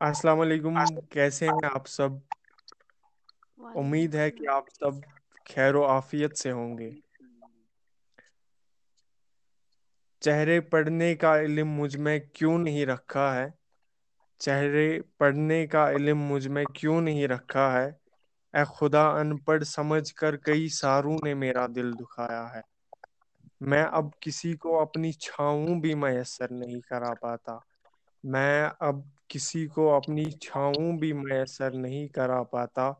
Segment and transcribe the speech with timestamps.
[0.00, 2.08] السلام علیکم کیسے ہیں آپ سب؟
[3.74, 4.90] امید ہے کہ آپ سب
[5.54, 6.90] خیر و آفیت سے ہوں گے۔
[10.20, 13.48] چہرے پڑھنے کا علم مجھ میں کیوں نہیں رکھا ہے؟
[14.38, 17.90] چہرے پڑھنے کا علم مجھ میں کیوں نہیں رکھا ہے؟
[18.54, 22.60] اے خدا ان پڑھ سمجھ کر کئی ساروں نے میرا دل دکھایا ہے۔
[23.60, 27.58] میں اب کسی کو اپنی چھاؤں بھی میسر نہیں کرا پاتا۔
[28.24, 28.94] میں اب
[29.30, 32.90] کسی کو اپنی چھاؤں بھی میسر نہیں کرا پاتا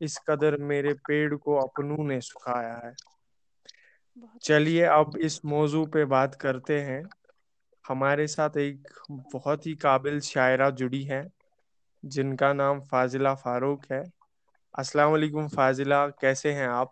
[0.00, 2.92] اس قدر میرے پیڑ کو اپنوں نے سکھایا ہے۔
[4.40, 7.02] چلیے اچھا۔ اب اس موضوع پہ بات کرتے ہیں۔
[7.84, 8.76] ہمارے ساتھ ایک
[9.34, 11.22] بہت ہی قابل شاعرہ جڑی ہے
[12.02, 14.02] جن کا نام فاضلہ فاروق ہے۔
[14.74, 16.88] السلام علیکم فاضلہ کیسے ہیں آپ؟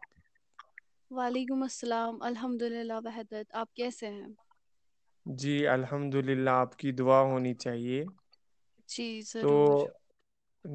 [1.11, 4.29] وعلیکم السلام الحمد للہ وحدت۔ آپ کیسے ہیں؟
[5.27, 8.05] جی الحمد للہ آپ کی دعا ہونی چاہیے۔
[8.93, 9.69] جی تو ضرور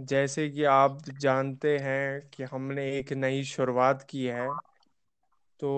[0.05, 4.47] جیسے کہ آپ جانتے ہیں کہ ہم نے ایک نئی شروعات کی ہے
[5.59, 5.71] تو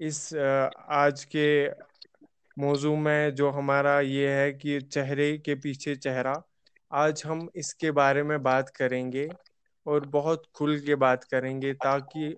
[0.00, 0.18] اس
[0.96, 1.46] آج کے
[2.56, 6.34] موضوع میں جو ہمارا یہ ہے کہ چہرے کے پیچھے چہرہ
[6.90, 9.26] آج ہم اس کے بارے میں بات کریں گے
[9.86, 12.34] اور بہت کھل کے بات کریں گے تاکہ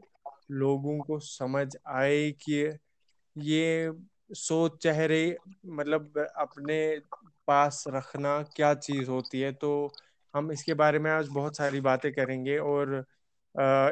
[0.55, 2.69] لوگوں کو سمجھ آئے کہ
[3.37, 3.89] یہ
[4.39, 5.23] سوچ چہرے
[5.71, 6.03] مطلب
[6.37, 6.79] اپنے
[7.49, 9.71] پاس رکھنا کیا چیز ہوتی ہے تو
[10.35, 12.87] ہم اس کے بارے میں آج بہت ساری باتیں کریں گے۔ اور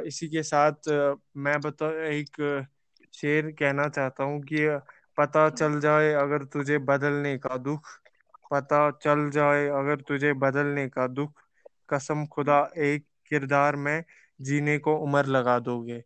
[0.02, 0.88] اسی کے ساتھ
[1.36, 2.40] میں بتا ایک
[3.14, 4.68] شیر کہنا چاہتا ہوں کہ
[5.18, 7.88] پتا چل جائے اگر تجھے بدلنے کا دکھ
[8.50, 11.40] پتا چل جائے اگر تجھے بدلنے کا دکھ
[11.88, 14.00] قسم خدا ایک کردار میں
[14.40, 16.00] جینے کو عمر لگا دو گے۔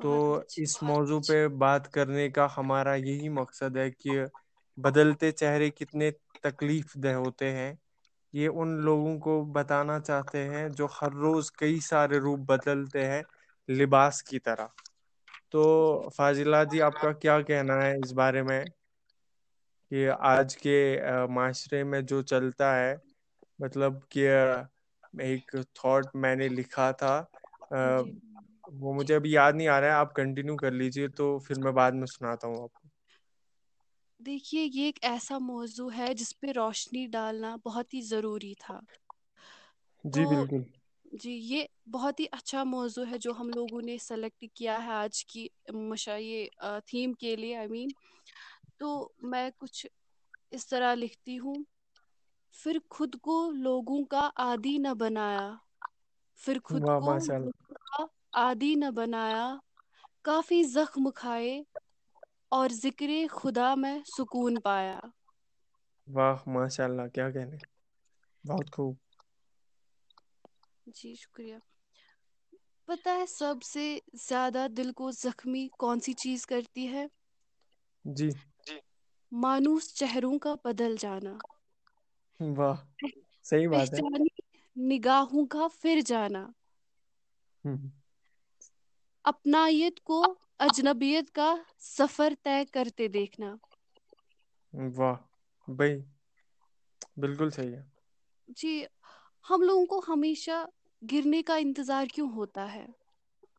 [0.00, 0.10] تو
[0.58, 4.20] اس موضوع پہ بات کرنے کا ہمارا یہی مقصد ہے کہ
[4.78, 6.10] بدلتے چہرے کتنے
[6.44, 7.72] تکلیف دہ ہوتے ہیں۔
[8.34, 13.22] یہ ان لوگوں کو بتانا چاہتے ہیں جو ہر روز کئی سارے روپ بدلتے ہیں
[13.68, 14.66] لباس کی طرح۔
[15.52, 15.62] تو
[16.10, 18.64] فاضلہ جی آپ کا کیا کہنا ہے اس بارے میں؟
[19.90, 20.76] کہ آج کے
[21.30, 22.94] معاشرے میں جو چلتا ہے
[23.58, 24.28] مطلب کہ
[25.20, 25.44] ایک
[25.74, 27.14] تھاٹ میں نے لکھا تھا۔
[27.94, 28.12] جی۔
[28.78, 31.72] وہ مجھے ابھی یاد نہیں آ رہا ہے آپ کنٹینیو کر لیجیے تو پھر میں
[31.72, 32.83] بعد میں سناتا ہوں آپ کو۔
[34.26, 38.78] دیکھیے یہ ایک ایسا موضوع ہے جس پہ روشنی ڈالنا بہت ہی ضروری تھا۔
[40.04, 40.62] جی بالکل۔
[41.14, 45.24] جی یہ بہت ہی اچھا موضوع ہے جو ہم لوگوں نے سلیکٹ کیا ہے آج
[45.24, 45.46] کی
[45.82, 46.18] مشاع
[46.86, 47.88] تھیم کے لیے آئی مین
[48.78, 48.88] تو
[49.22, 49.86] میں کچھ
[50.52, 51.62] اس طرح لکھتی ہوں۔
[52.54, 55.46] پھر خود کو لوگوں کا عادی نہ بنایا۔
[56.38, 57.10] پھر خود کو
[58.40, 59.46] آدی نہ بنایا۔
[60.22, 61.54] کافی زخم کھائے۔
[62.54, 65.00] اور ذکر خدا میں سکون پایا۔
[66.06, 67.56] واہ ماشاء اللہ کیا کہنے۔
[68.44, 68.94] بہت خوب۔
[70.86, 71.56] جی شکریہ۔
[72.88, 73.98] پتہ ہے سب سے
[74.28, 77.06] زیادہ دل کو زخمی کون سی چیز کرتی ہے؟
[78.04, 78.28] جی۔
[79.32, 81.34] مانوس چہروں کا بدل جانا۔
[82.40, 82.76] واہ
[83.42, 84.00] صحیح بات ہے۔
[84.76, 86.46] نگاہوں کا پھر جانا۔
[89.24, 90.22] اپنایت کو
[90.60, 91.48] اجنبیت کا
[91.88, 93.54] سفر طے کرتے دیکھنا۔
[94.94, 95.16] واہ
[95.68, 95.94] بائی
[97.16, 97.82] بالکل صحیح ہے۔
[98.56, 98.70] جی
[99.44, 100.64] ہم لوگوں کو ہمیشہ
[101.02, 102.86] گرنے کا انتظار کیوں ہوتا ہے؟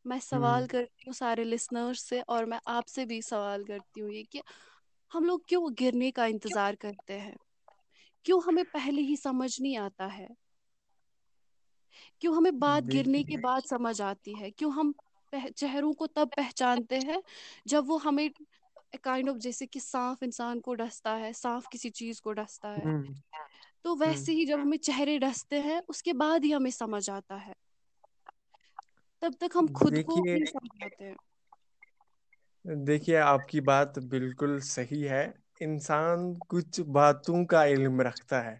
[0.05, 4.09] میں سوال کرتی ہوں سارے لسنرس سے اور میں آپ سے بھی سوال کرتی ہوں
[4.09, 4.41] یہ کہ
[5.11, 7.35] ہم لوگ کیوں گرنے کا انتظار کرتے ہیں؟
[8.25, 10.27] کیوں ہمیں پہلے ہی سمجھ نہیں آتا ہے؟
[12.21, 14.91] کیوں ہمیں بات گرنے کے بعد سمجھ آتی ہے؟ کیوں ہم
[15.55, 17.17] چہروں کو تب پہچانتے ہیں
[17.65, 18.27] جب وہ ہمیں
[19.01, 22.85] کائنڈ آف جیسے کہ سانف انسان کو ڈستا ہے سانف کسی چیز کو ڈستا ہے۔
[23.85, 27.45] تو ویسے ہی جب ہمیں چہرے ڈستے ہیں اس کے بعد ہی ہمیں سمجھ آتا
[27.47, 27.53] ہے۔
[29.21, 31.15] تب تک ہم خود کو نہیں سمجھاتے۔ ہیں
[32.83, 35.25] دیکھیے آپ کی بات بالکل صحیح ہے۔
[35.61, 38.57] انسان کچھ باتوں کا علم رکھتا ہے۔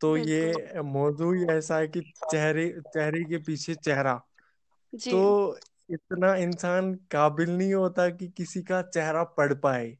[0.00, 0.42] تو یہ
[0.88, 4.16] موضوع ایسا ہے کہ چہرے چہرے کے پیچھے چہرہ۔
[4.92, 5.20] جی۔ تو
[5.88, 9.94] اتنا انسان قابل نہیں ہوتا کہ کسی کا چہرہ پڑ پائے۔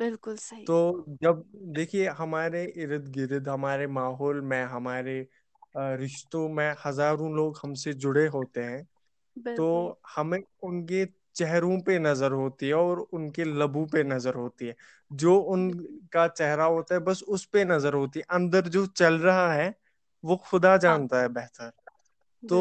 [0.00, 0.76] بالکل صحیح۔ تو
[1.20, 1.36] جب
[1.76, 5.22] دیکھیے ہمارے ارد گرد ہمارے ماحول میں ہمارے
[5.98, 8.82] رشتوں میں ہزاروں لوگ ہم سے جڑے ہوتے ہیں
[9.56, 9.66] تو
[10.16, 11.04] ہمیں ان کے
[11.34, 14.72] چہروں پہ نظر ہوتی ہے اور ان کے لبو پہ نظر ہوتی ہے۔
[15.10, 15.70] جو ان
[16.08, 19.70] کا چہرہ ہوتا ہے بس اس پہ نظر ہوتی ہے۔ اندر جو چل رہا ہے
[20.24, 21.70] وہ خدا ہاں۔ جانتا ہے بہتر۔
[22.44, 22.58] تو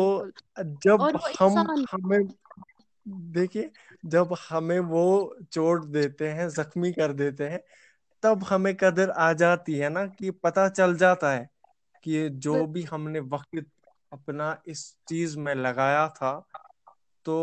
[0.81, 1.01] جب
[1.33, 2.19] ہم ہمیں
[3.33, 3.67] دیکھیے
[4.03, 5.03] جب ہمیں وہ
[5.49, 7.57] چوٹ دیتے ہیں زخمی کر دیتے ہیں
[8.23, 11.45] تب ہمیں قدر آ جاتی ہے نا کہ پتا چل جاتا ہے
[12.03, 13.55] کہ جو بھی ہم نے وقت
[14.11, 16.39] اپنا اس چیز میں لگایا تھا
[17.25, 17.35] تو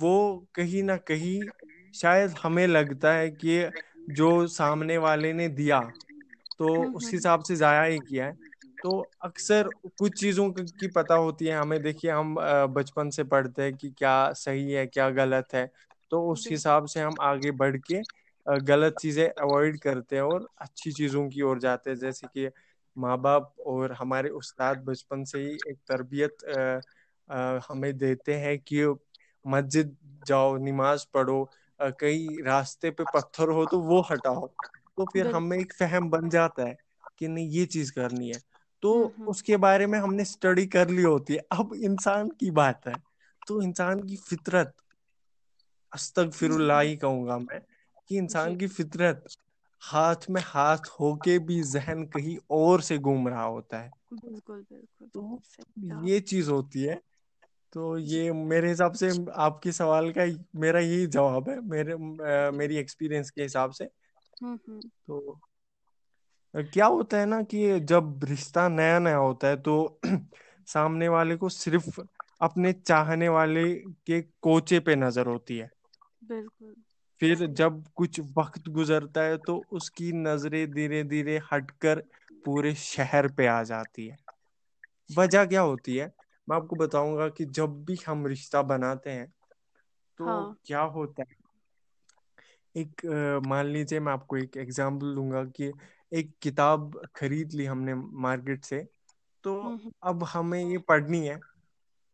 [0.00, 0.14] وہ
[0.52, 1.48] کہیں نہ کہیں
[1.94, 3.66] شاید ہمیں لگتا ہے کہ
[4.14, 5.80] جو سامنے والے نے دیا
[6.58, 8.32] تو اس حساب سے ضائع ہی کیا ہے۔
[8.84, 8.90] تو
[9.20, 9.66] اکثر
[9.96, 12.34] کچھ چیزوں کی پتہ ہوتی ہے ہمیں دیکھیے ہم
[12.74, 15.66] بچپن سے پڑھتے ہیں کہ کیا صحیح ہے کیا غلط ہے۔
[16.12, 18.02] تو اس حساب سے ہم آگے بڑھ کے
[18.66, 22.48] غلط چیزیں اوائڈ کرتے ہیں اور اچھی چیزوں کی اور جاتے ہیں۔ جیسے کہ
[22.96, 26.44] ماں باپ اور ہمارے استاد بچپن سے ہی ایک تربیت
[27.68, 28.84] ہمیں دیتے ہیں کہ
[29.44, 29.92] مسجد
[30.26, 31.44] جاؤ نماز پڑھو
[31.98, 34.46] کئی راستے پہ پتھر ہو تو وہ ہٹاؤ۔
[34.98, 36.74] تو پھر ہمیں ایک فہم بن جاتا ہے
[37.18, 38.38] کہ نہیں یہ چیز کرنی ہے۔
[38.82, 38.90] تو
[39.26, 42.86] اس کے بارے میں ہم نے اسٹڈی کر لی ہوتی ہے۔ اب انسان کی بات
[42.86, 42.92] ہے۔
[43.46, 44.68] تو انسان کی فطرت
[45.92, 47.58] استغفر اللہ ہی کہوں گا میں
[48.06, 49.26] کہ جی۔ انسان کی فطرت
[49.82, 54.62] ہاتھ میں ہاتھ ہو کے بھی ذہن کہیں اور سے گھوم رہا ہوتا ہے۔ بالکل
[54.68, 55.36] بالکل۔ تو
[56.02, 56.94] یہ چیز ہوتی ہے۔
[57.72, 60.20] تو جی یہ میرے حساب سے آپ کے سوال کا
[60.54, 63.84] میرا یہی جواب ہے میرے جی میری ایکسپیرئنس کے حساب سے۔
[65.06, 65.34] تو
[66.54, 69.74] کیا ہوتا ہے نا کہ جب رشتہ نیا نیا ہوتا ہے تو
[70.68, 71.98] سامنے والے کو صرف
[72.40, 73.64] اپنے چاہنے والے
[74.04, 75.66] کے کوچے پہ نظر ہوتی ہے۔
[76.22, 76.74] بالکل۔
[77.20, 82.00] پھر جب کچھ وقت گزرتا ہے تو اس کی نظریں دھیرے دھیرے ہٹ کر
[82.44, 84.16] پورے شہر پہ آ جاتی ہے۔
[85.10, 86.06] وجہ کیا ہوتی ہے؟
[86.48, 89.26] میں آپ کو بتاؤں گا کہ جب بھی ہم رشتہ بناتے ہیں
[90.18, 91.34] تو ہاں۔ کیا ہوتا ہے؟
[92.74, 93.04] ایک
[93.46, 95.70] مان لیجیے میں آپ کو ایک ایگزامپل دوں گا کہ
[96.12, 96.80] ایک کتاب
[97.14, 98.82] خرید لی ہم نے مارکیٹ سے۔
[99.44, 99.52] تو
[100.02, 101.36] اب ہمیں یہ پڑھنی ہے۔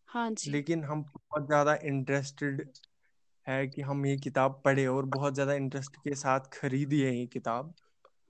[0.08, 2.62] ہاں جی۔ لیکن ہم بہت زیادہ انٹرسٹڈ
[3.46, 7.26] ہے کہ ہم یہ کتاب پڑھے اور بہت زیادہ انٹرسٹ کے ساتھ خریدی ہے یہ
[7.26, 7.70] کتاب۔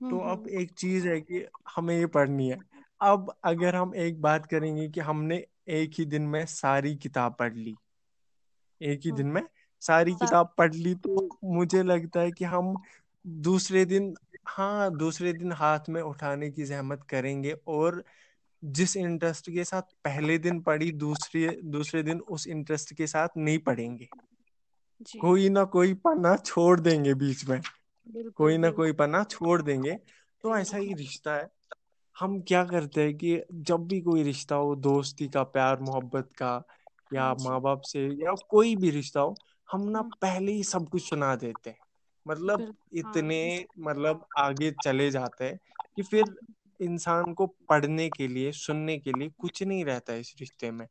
[0.00, 1.44] تو اب ایک چیز ہے کہ
[1.76, 2.56] ہمیں یہ پڑھنی ہے۔
[3.02, 6.96] اب اگر ہم ایک بات کریں گے کہ ہم نے ایک ہی دن میں ساری
[6.98, 7.74] کتاب پڑھ لی۔
[8.80, 9.42] ایک ہی ہوں دن میں
[9.82, 11.14] ساری سا- کتاب پڑھ لی تو
[11.54, 12.74] مجھے لگتا ہے کہ ہم
[13.42, 14.12] دوسرے دن
[14.46, 17.92] ہاں دوسرے دن ہاتھ میں اٹھانے کی زحمت کریں گے اور
[18.62, 23.58] جس انٹرسٹ کے ساتھ پہلے دن پڑھی دوسری دوسرے دن اس انٹرسٹ کے ساتھ نہیں
[23.64, 24.06] پڑھیں گے۔
[25.06, 27.60] جی۔ کوئی نہ کوئی پنا چھوڑ دیں گے بیچ میں۔
[28.36, 29.94] کوئی نہ کوئی پنا چھوڑ دیں گے۔
[30.44, 31.46] تو ایسا بالکل۔ ہی رشتہ ہے۔
[32.16, 33.30] ہم کیا کرتے ہیں کہ
[33.62, 36.58] جب بھی کوئی رشتہ ہو دوستی کا پیار محبت کا
[37.12, 39.32] ہاں یا جی۔ ماں باپ سے یا کوئی بھی رشتہ ہو
[39.68, 41.82] ہم نہ ہوں پہلے ہی سب کچھ سنا دیتے ہیں۔
[42.26, 42.60] مطلب
[42.98, 43.40] ہاں اتنے
[43.78, 45.56] مطلب آگے چلے جاتے ہیں
[45.96, 46.32] کہ پھر
[46.80, 50.86] انسان کو پڑھنے کے لیے سننے کے لیے کچھ نہیں رہتا ہے اس رشتے میں۔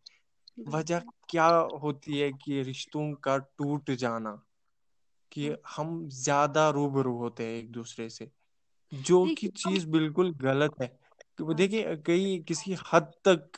[0.67, 1.47] وجہ کیا
[1.81, 4.35] ہوتی ہے کہ رشتوں کا ٹوٹ جانا
[5.31, 8.25] کہ ہوں ہم زیادہ روب رو ہوتے ہیں ایک دوسرے سے۔
[8.91, 10.87] جو کہ چیز بالکل غلط ہے۔
[11.43, 13.57] ہاں۔ دیکھیے کئی کسی حد تک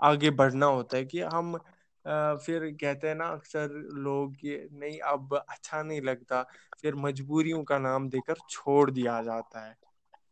[0.00, 1.56] آگے بڑھنا ہوتا ہے کہ ہم
[2.44, 3.68] پھر کہتے ہیں نا اکثر
[3.98, 4.32] لوگ
[4.72, 6.42] نہیں اب اچھا نہیں لگتا۔
[6.86, 9.72] پھر مجبوریوں کا نام دے کر چھوڑ دیا جاتا ہے۔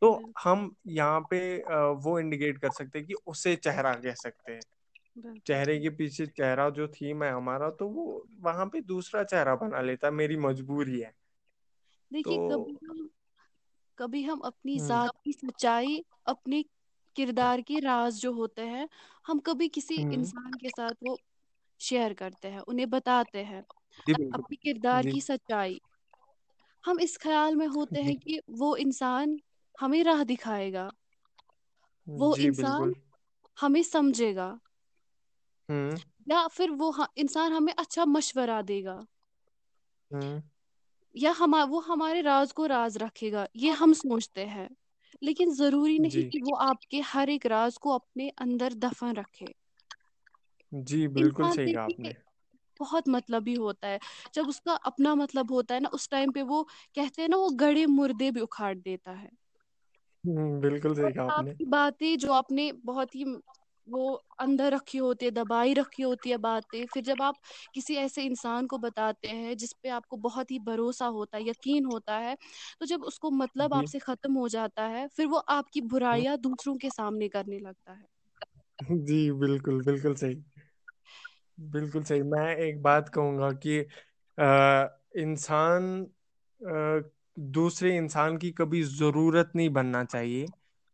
[0.03, 0.09] تو
[0.45, 0.59] ہم
[0.91, 1.39] یہاں پہ
[2.05, 4.63] وہ انڈیکیٹ کر سکتے کہ اسے چہرہ کہہ سکتے ہیں۔
[5.47, 8.05] چہرے کے پیچھے چہرہ جو تھیم ہے ہمارا تو وہ
[8.41, 11.11] وہاں پہ دوسرا چہرہ بنا لیتا میری مجبوری ہے۔
[12.11, 12.39] دیکھیے
[13.99, 16.63] کبھی ہم اپنی ذات کی سچائی اپنی
[17.17, 18.87] کردار کے راز جو ہوتے ہیں
[19.27, 21.17] ہم کبھی کسی انسان کے ساتھ وہ
[21.81, 23.63] شیئر کرتے ہیں انہیں بتاتے ہیں۔
[24.07, 25.79] جی اپنی کردار جی۔ کی سچائی۔
[26.85, 29.37] ہم اس خیال میں ہوتے جی۔ ہیں کہ وہ انسان
[29.83, 30.89] ہمیں راہ دکھائے گا۔
[32.07, 32.93] وہ جی انسان
[33.63, 34.55] ہمیں سمجھے گا۔
[36.27, 39.01] یا پھر وہ انسان ہمیں اچھا مشورہ دے گا۔
[41.15, 44.69] یا ہم وہ ہمارے راز کو راز رکھے گا۔ یہ ہم سوچتے ہیں۔
[45.23, 49.17] لیکن ضروری جی۔ نہیں کہ وہ آپ کے ہر ایک راز کو اپنے اندر دفن
[49.17, 49.47] رکھے۔
[50.73, 52.13] جی بالکل صحیح آپ نے۔
[52.81, 53.99] بہت مطلب ہی ہوتا ہے۔
[54.33, 56.63] جب اس کا اپنا مطلب ہوتا ہے نا اس ٹائم پہ وہ
[56.93, 59.29] کہتے ہیں نا وہ گڑے مردے بھی اکھاڑ دیتا ہے۔
[60.61, 63.25] بالکل صحیح کہا آپ نے۔ باتیں جو آپ نے بہت ہی
[63.87, 67.35] وہ اندر رکھی ہوتی ہے دبائی رکھی ہوتی ہے باتیں۔ پھر جب آپ
[67.73, 71.43] کسی ایسے انسان کو بتاتے ہیں جس پہ آپ کو بہت ہی بھروسہ ہوتا ہے
[71.43, 72.35] یقین ہوتا ہے
[72.79, 75.71] تو جب اس کو مطلب جی۔ آپ سے ختم ہو جاتا ہے پھر وہ آپ
[75.71, 78.05] کی برائیاں دوسروں کے سامنے کرنے لگتا ہے۔
[79.05, 80.41] جی بالکل بالکل صحیح۔
[81.59, 83.83] بالکل صحیح۔ میں ایک بات کہوں گا کہ
[85.17, 85.83] انسان
[87.55, 90.47] دوسرے انسان کی کبھی ضرورت نہیں بننا چاہیے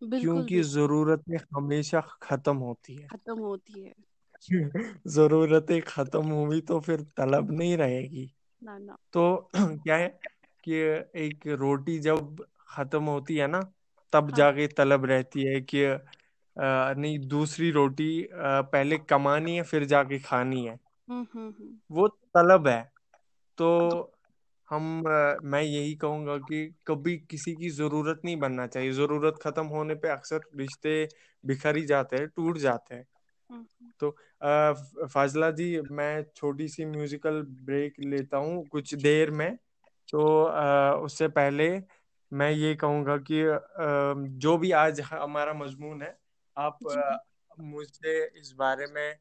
[0.02, 3.92] بالکل کیونکہ ضرورتیں ہمیشہ ختم ہوتی ہے۔ ختم ہوتی ہے۔
[5.08, 8.26] ضرورتیں ختم ہوئی تو پھر طلب نہیں رہے گی۔
[8.62, 9.22] نہ نہ۔ تو
[9.84, 10.08] کیا ہے
[10.64, 10.82] کہ
[11.14, 12.18] ایک روٹی جب
[12.68, 13.60] ختم ہوتی ہے نا
[14.12, 15.86] تب ہاں۔ جا کے طلب رہتی ہے کہ
[16.96, 18.10] نہیں دوسری روٹی
[18.72, 20.74] پہلے کمانی ہے پھر جا کے کھانی ہے۔
[21.90, 22.82] وہ طلب ہے۔
[23.58, 23.68] تو
[24.68, 24.82] ہم
[25.42, 29.94] میں یہی کہوں گا کہ کبھی کسی کی ضرورت نہیں بننا چاہیے۔ ضرورت ختم ہونے
[29.94, 31.04] پہ اکثر رشتے
[31.44, 33.02] بکھر ہی جاتے ہیں ٹوٹ جاتے ہیں۔
[34.00, 34.10] تو
[35.06, 39.50] فاضلہ جی میں چھوٹی سی میوزیکل بریک لیتا ہوں کچھ دیر میں۔
[40.08, 40.22] تو
[41.02, 41.68] اس سے پہلے
[42.32, 43.44] میں یہ کہوں گا کہ
[44.36, 46.12] جو بھی آج ہمارا مضمون ہے
[46.56, 47.02] آپ جی۔
[47.64, 49.12] مجھ سے اس بارے میں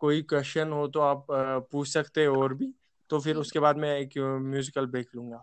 [0.00, 1.26] کوئی کوشچن ہو تو آپ
[1.70, 2.70] پوچھ سکتے اور بھی۔
[3.10, 5.42] تو پھر جی۔ اس کے بعد میں ایک میوزیکل بریک لوں گا۔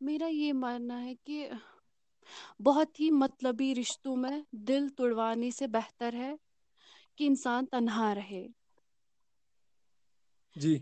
[0.00, 1.48] میرا یہ ماننا ہے کہ
[2.60, 6.32] بہت ہی مطلبی رشتوں میں دل توڑوانے سے بہتر ہے
[7.18, 8.46] کہ انسان تنہا رہے۔
[10.56, 10.72] جی۔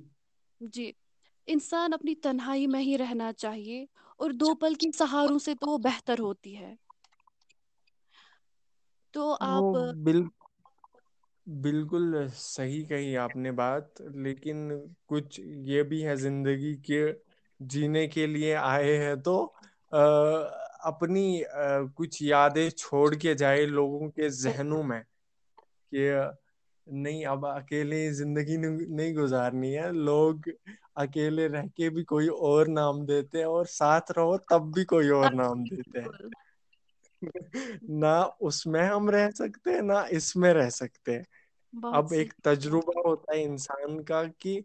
[0.60, 0.86] جی۔
[1.48, 3.82] انسان اپنی تنہائی میں ہی رہنا چاہیے
[4.20, 6.74] اور دو پل کی سہاروں سے تو وہ بہتر ہوتی ہے۔
[9.14, 10.22] تو وہ آپ بال
[11.46, 14.70] بالکل صحیح کہی آپ نے بات لیکن
[15.06, 17.02] کچھ یہ بھی ہے زندگی کے
[17.60, 19.36] جینے کے لیے آئے ہیں تو
[20.90, 21.26] اپنی
[21.96, 25.02] کچھ یادیں چھوڑ کے جائے لوگوں کے ذہنوں میں
[25.92, 26.10] کہ
[26.86, 30.48] نہیں اب اکیلے زندگی نہیں گزارنی ہے۔ لوگ
[30.96, 35.30] اکیلے رہ کے بھی کوئی اور نام دیتے اور ساتھ رہو تب بھی کوئی اور
[35.34, 36.08] نام دیتے ہیں۔
[37.94, 41.18] نہ اس میں ہم رہ سکتے نہ اس میں رہ سکتے۔
[41.74, 44.60] بہت اب ایک تجربہ ہوتا ہے انسان کا کہ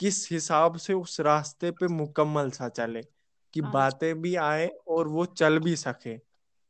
[0.00, 3.00] کس حساب سے اس راستے پہ مکمل سا چلے
[3.54, 6.16] کہ ہاں۔ باتیں بھی آئے اور وہ چل بھی سکے۔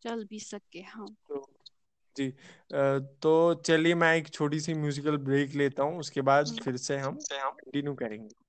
[0.03, 1.36] چل بھی سکے ہاں۔ تو
[2.17, 2.31] جی۔
[3.21, 3.33] تو
[3.63, 7.17] چلیے میں ایک چھوٹی سی میوزیکل بریک لیتا ہوں اس کے بعد پھر سے ہم
[7.17, 8.46] کنٹینیو کریں گے۔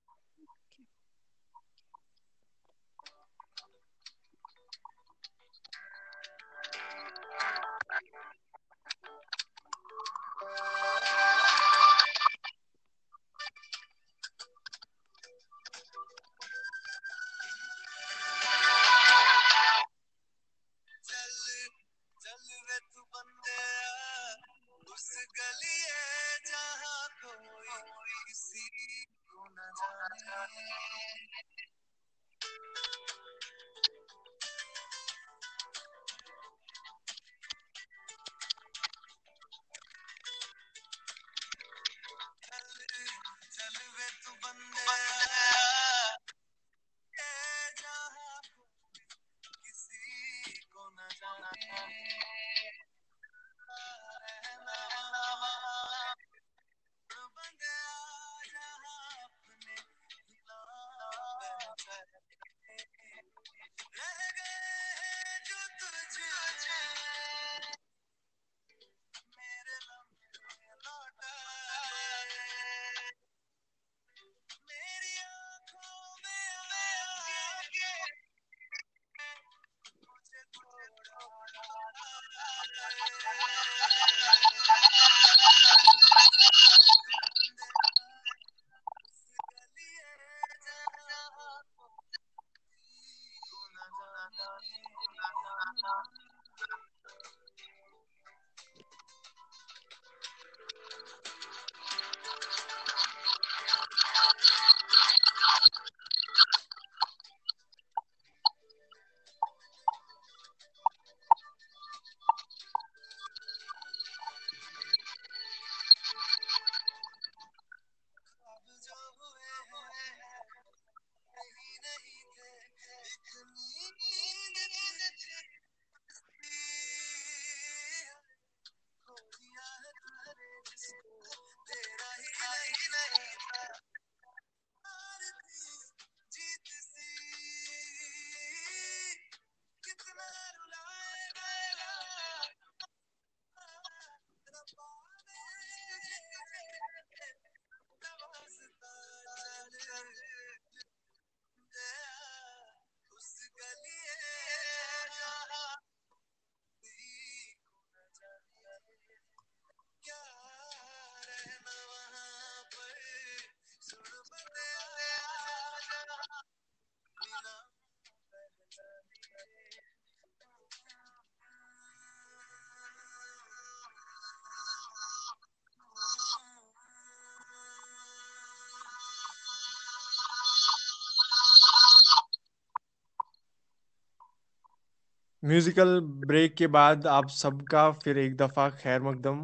[185.47, 185.89] میوزیکل
[186.27, 189.43] بریک کے بعد آپ سب کا پھر ایک دفعہ خیر مقدم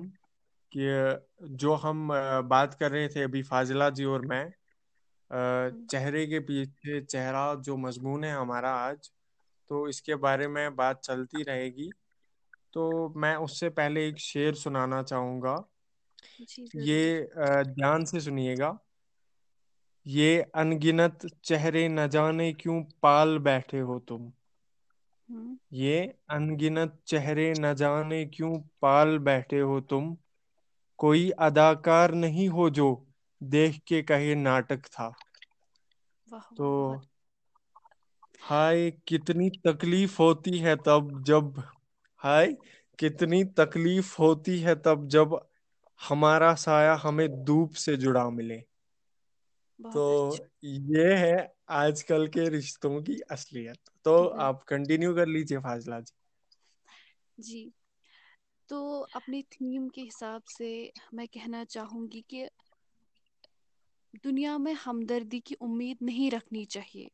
[0.71, 0.89] کہ
[1.57, 2.07] جو ہم
[2.47, 4.43] بات کر رہے تھے ابھی فاضلہ جی اور میں
[5.87, 9.09] چہرے کے پیچھے چہرہ جو مضمون ہے ہمارا آج
[9.69, 11.89] تو اس کے بارے میں بات چلتی رہے گی۔
[12.73, 12.83] تو
[13.15, 15.55] میں اس سے پہلے ایک شعر سنانا چاہوں گا۔
[16.47, 17.03] جی یہ
[17.75, 18.71] دھیان سے سنیے گا۔
[20.05, 24.21] یہ انگنت چہرے نہ جانے کیوں پال بیٹھے ہو تم؟
[25.77, 25.97] یہ
[26.29, 30.03] انگنت چہرے نہ جانے کیوں پال بیٹھے ہو تم؟
[30.99, 32.87] کوئی اداکار نہیں ہو جو
[33.41, 35.09] دیکھ کے کہے ناٹک تھا۔
[36.51, 36.67] تو
[38.41, 41.43] ہائے کتنی تکلیف ہوتی ہے تب جب
[42.21, 42.47] ہائے
[42.99, 45.27] کتنی تکلیف ہوتی ہے تب جب
[45.99, 48.59] ہمارا سایہ ہمیں دھوپ سے جڑا ملے۔
[49.79, 51.35] تو بہت اچھا۔ یہ ہے
[51.75, 56.13] آج کل کے رشتوں کی اصلیت۔ تو بال آپ کنٹینیو کر لیجیے فاضلہ جی۔
[57.37, 57.61] جی۔
[58.69, 58.79] تو
[59.11, 60.69] اپنی تھیم کے حساب سے
[61.11, 62.47] میں کہنا چاہوں گی کہ
[64.23, 67.07] دنیا میں ہمدردی کی امید نہیں رکھنی چاہیے۔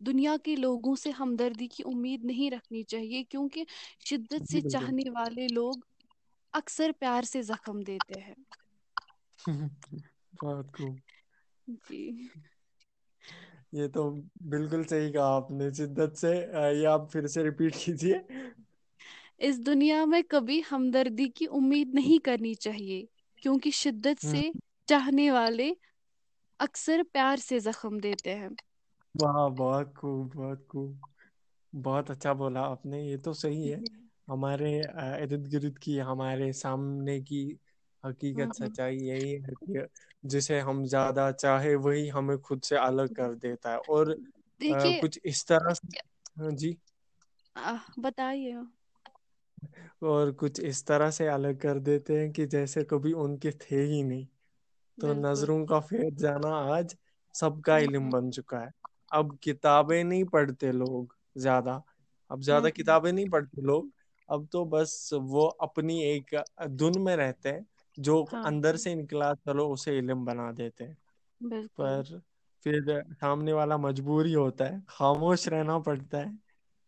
[0.00, 3.64] دنیا کے لوگوں سے ہمدردی کی امید نہیں رکھنی چاہیے کیونکہ
[4.00, 5.74] شدت جی سے بالکل۔ چاہنے والے لوگ
[6.54, 8.34] اکثر پیار سے زخم دیتے ہیں۔
[10.38, 10.86] کو
[11.68, 12.00] جی۔
[13.72, 14.02] یہ تو
[14.48, 16.34] بالکل صحیح کہا آپ نے شدت سے
[16.72, 18.18] یہ آپ پھر سے ریپیٹ کیجیے۔
[19.40, 23.00] اس دنیا میں کبھی ہمدردی کی امید نہیں کرنی چاہیے
[23.42, 24.42] کیونکہ شدت سے
[24.88, 25.70] چاہنے والے
[26.60, 28.48] اکثر پیار سے زخم دیتے ہیں۔
[29.14, 30.90] واہ بہت خوب بہت خوب۔
[31.72, 34.70] بہت اچھا بولا آپ نے یہ تو صحیح ہے۔ جی۔ ہمارے
[35.14, 37.42] ارد گرد کی ہمارے سامنے کی
[38.04, 39.78] حقیقت ہوں سچائی یہی ہے کہ
[40.24, 44.06] جسے ہم زیادہ چاہے وہی ہمیں خود سے الگ کر دیتا ہے۔ اور
[45.00, 45.86] کچھ اس طرح سے
[46.36, 46.72] ہاں جی۔
[48.02, 48.54] بتائیے۔
[50.02, 53.84] اور کچھ اس طرح سے الگ کر دیتے ہیں کہ جیسے کبھی ان کے تھے
[53.84, 54.24] ہی نہیں۔
[54.98, 56.94] تو نظروں کا پھیر جانا آج
[57.34, 58.70] سب کا علم بن چکا ہے۔
[59.10, 61.04] اب کتابیں نہیں پڑھتے لوگ
[61.36, 61.78] زیادہ۔
[62.30, 63.84] اب زیادہ کتابیں نہیں پڑھتے لوگ۔
[64.28, 64.90] اب تو بس
[65.28, 66.34] وہ اپنی ایک
[66.80, 67.60] دن میں رہتے ہیں۔
[67.98, 70.84] جو ہاں۔ اندر سے نکلا چلو اسے علم بنا دیتے
[71.40, 72.02] بالکل۔ پر
[72.66, 72.80] پھر
[73.14, 76.30] سامنے والا مجبور ہی ہوتا ہے خاموش رہنا پڑتا ہے۔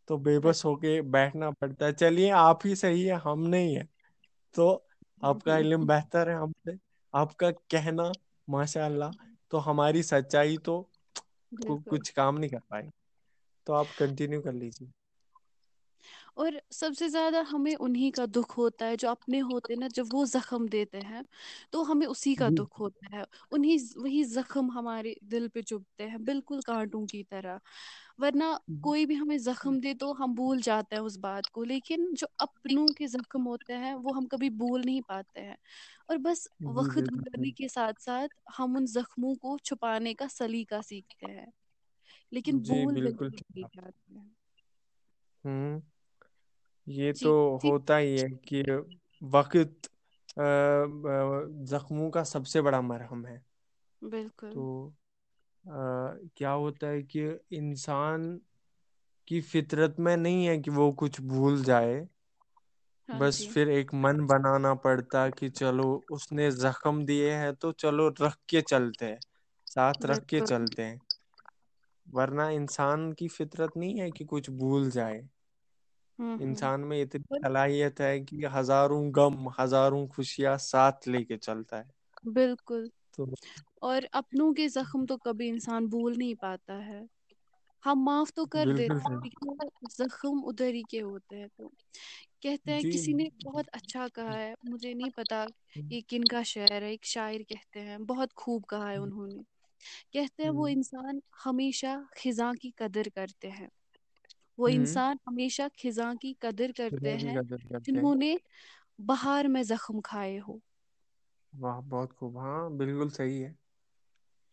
[0.08, 3.76] تو بے بس ہو کے بیٹھنا پڑتا ہے۔ چلیے آپ ہی صحیح ہے ہم نہیں
[3.76, 3.82] ہے
[4.54, 4.66] تو
[5.22, 6.72] آپ کا علم بہتر ہے ہم سے۔
[7.14, 8.02] آپ کا کہنا
[8.48, 9.10] ماشاء اللہ
[9.50, 10.82] تو ہماری سچائی تو
[11.86, 12.88] کچھ کام نہیں کر پائی۔
[13.66, 14.88] تو آپ کنٹینیو کر لیجیے۔
[16.40, 20.06] اور سب سے زیادہ ہمیں انہیں کا دکھ ہوتا ہے جو اپنے ہوتے نا جب
[20.10, 21.20] وہ زخم دیتے ہیں
[21.72, 26.08] تو ہمیں اسی کا جی۔ دکھ ہوتا ہے۔ انہیں وہی زخم ہمارے دل پہ چبھتے
[26.08, 27.58] ہیں بالکل کانٹوں کی طرح۔
[28.18, 28.44] ورنہ
[28.80, 32.26] کوئی بھی ہمیں زخم دے تو ہم بھول جاتے ہیں اس بات کو لیکن جو
[32.40, 35.56] اپنوں کے زخم ہوتے ہیں وہ ہم کبھی بول نہیں پاتے ہیں۔
[36.06, 40.80] اور بس جی وقت گزرنے کے ساتھ ساتھ ہم ان زخموں کو چھپانے کا سلیقہ
[40.84, 41.46] سیکھتے ہیں۔
[42.32, 44.28] لیکن جی بول بالکل نہیں جاتے ہیں
[45.44, 45.80] ہوں۔
[46.86, 48.62] یہ تو جی ٹھیک ہوتا ہی ہے کہ
[49.30, 49.88] وقت
[51.68, 53.36] زخموں کا سب سے بڑا مرہم ہے۔
[54.02, 54.62] بالکل۔ تو
[56.34, 58.38] کیا ہوتا ہے کہ انسان
[59.28, 62.02] کی فطرت میں نہیں ہے کہ وہ کچھ بھول جائے
[63.08, 67.52] ہاں بس جی۔ پھر ایک من بنانا پڑتا کہ چلو اس نے زخم دیے ہیں
[67.54, 69.14] تو چلو رکھ کے چلتے
[69.66, 70.96] ساتھ رکھ کے چلتے ہیں۔
[72.06, 75.20] ورنہ انسان کی فطرت نہیں ہے کہ کچھ بھول جائے۔
[76.38, 81.90] انسان میں اتنی صلاحیت ہے کہ ہزاروں غم ہزاروں خوشیاں ساتھ لے کے چلتا ہے۔
[82.28, 83.24] بالکل۔ تو
[83.82, 87.00] اور اپنوں کے زخم تو کبھی انسان بھول نہیں پاتا ہے۔
[87.84, 89.10] ہم معاف تو کر دیتے
[89.42, 89.52] وہ
[89.92, 91.68] زخم ادھر ہی کے ہوتے ہیں۔ تو
[92.40, 95.44] کہتے ہیں جی کسی نے بہت اچھا کہا ہے مجھے نہیں پتا
[95.90, 99.42] یہ کن کا شعر ہے ایک شاعر کہتے ہیں بہت خوب کہا ہے انہوں نے۔
[100.12, 103.68] کہتے ہیں وہ انسان ہمیشہ خزاں کی قدر کرتے ہیں۔
[104.60, 107.36] وہ انسان ہمیشہ خزاں کی قدر کرتے ہیں
[107.84, 108.34] جنہوں نے
[108.98, 110.56] بہار میں زخم کھائے ہو
[111.52, 113.52] واہ بہت خوب۔ ہاں بالکل صحیح ہے۔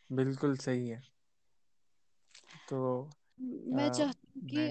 [0.10, 1.00] بالکل صحیح ہے۔
[2.68, 2.78] تو
[3.70, 4.64] میں چاہتی ہوں کہ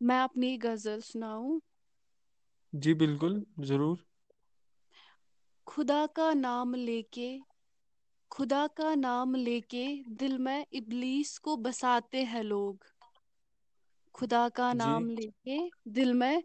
[0.00, 1.58] میں اپنی غزل سناؤں۔
[2.72, 3.98] جی بالکل ضرور۔
[5.66, 7.28] خدا کا نام لے کے
[8.30, 9.84] خدا کا نام لے کے
[10.20, 12.74] دل میں ابلیس کو بساتے ہیں لوگ۔
[14.18, 15.58] خدا کا جی۔ نام لے کے
[15.90, 16.36] دل میں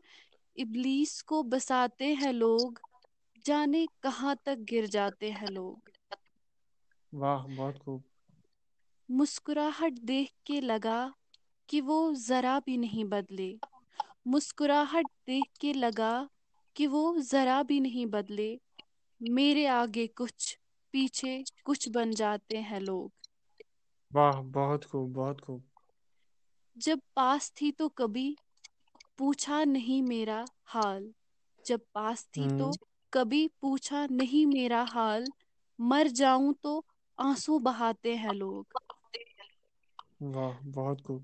[0.55, 2.71] ابلیس کو بساتے ہیں لوگ
[3.45, 5.75] جانے کہاں تک گر جاتے ہیں لوگ۔
[7.13, 8.01] واہ بہت خوب۔
[9.09, 10.99] مسکراہٹ دیکھ کے لگا
[11.69, 13.51] کہ وہ ذرا بھی نہیں بدلے۔
[14.25, 16.13] مسکراہٹ دیکھ کے لگا
[16.75, 18.55] کہ وہ ذرا بھی نہیں بدلے۔
[19.21, 20.47] میرے آگے کچھ
[20.93, 21.33] پیچھے
[21.63, 23.09] کچھ بن جاتے ہیں لوگ۔
[24.11, 25.61] واہ بہت خوب بہت خوب۔
[26.75, 28.33] جب پاس تھی تو کبھی
[29.17, 31.03] پوچھا نہیں میرا حال۔
[31.65, 32.67] جب پاس تھی تو
[33.13, 35.23] کبھی پوچھا نہیں میرا حال۔
[35.79, 36.73] مر جاؤں تو
[37.17, 38.63] آنسو بہاتے ہیں لوگ۔
[40.25, 41.21] واہ بہت خوب۔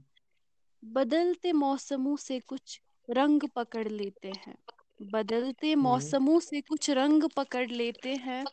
[0.84, 4.56] بدلتے موسموں سے کچھ رنگ پکڑ لیتے ہیں۔
[5.10, 8.44] بدلتے موسموں سے کچھ رنگ پکڑ لیتے ہیں۔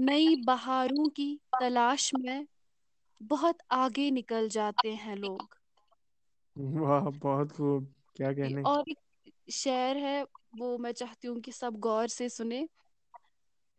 [0.00, 2.40] نئی بہاروں کی تلاش میں
[3.20, 5.54] بہت آگے نکل جاتے ہیں لوگ۔
[6.56, 7.82] واہ بہت خوب۔
[8.16, 8.98] کیا جی کہنے؟ اور ایک
[9.52, 12.64] شعر ہے وہ میں چاہتی ہوں کہ سب غور سے سنے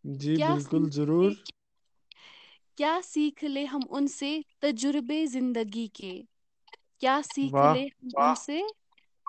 [0.03, 1.33] جی کیا بالکل سیکھ ضرور۔ لے
[2.77, 6.13] کیا سیکھ لے ہم ان سے تجربے زندگی کے؟
[7.01, 7.85] کیا سیکھ واہ لے
[8.17, 8.59] ان سے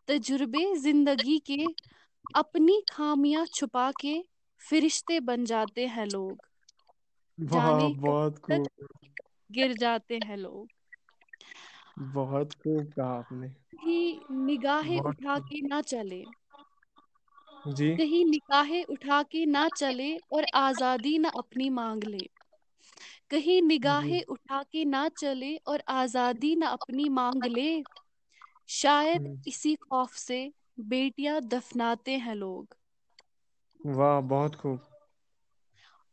[0.08, 1.60] تجربے زندگی کے؟
[2.34, 4.14] اپنی خامیاں چھپا کے
[4.60, 6.36] فرشتے بن جاتے ہیں لوگ۔
[7.38, 8.68] واہ جانے بہت تک خوب۔
[9.50, 10.66] گر جاتے ہیں لوگ۔
[11.96, 13.48] بہت خوب کہا آپ نے۔
[14.46, 16.22] نگاہیں اٹھا کے نہ چلے۔
[17.72, 22.24] جی۔ کہیں نکاحیں اٹھا کے نہ چلے اور آزادی نہ اپنی مانگ لے۔
[23.30, 23.60] کہیں
[23.96, 27.70] جی۔ نگاہیں اٹھا کے نہ چلے اور آزادی نہ اپنی مانگ لے۔
[28.72, 30.40] شاید اسی خوف سے
[30.84, 32.64] بیٹیاں دفناتے ہیں لوگ۔
[33.90, 34.78] واہ بہت خوب۔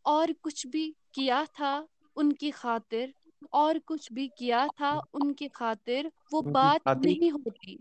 [0.05, 1.71] اور کچھ بھی کیا تھا
[2.15, 3.05] ان کی خاطر۔
[3.51, 7.75] اور کچھ بھی کیا تھا ان کی خاطر وہ بات نہیں ہوتی۔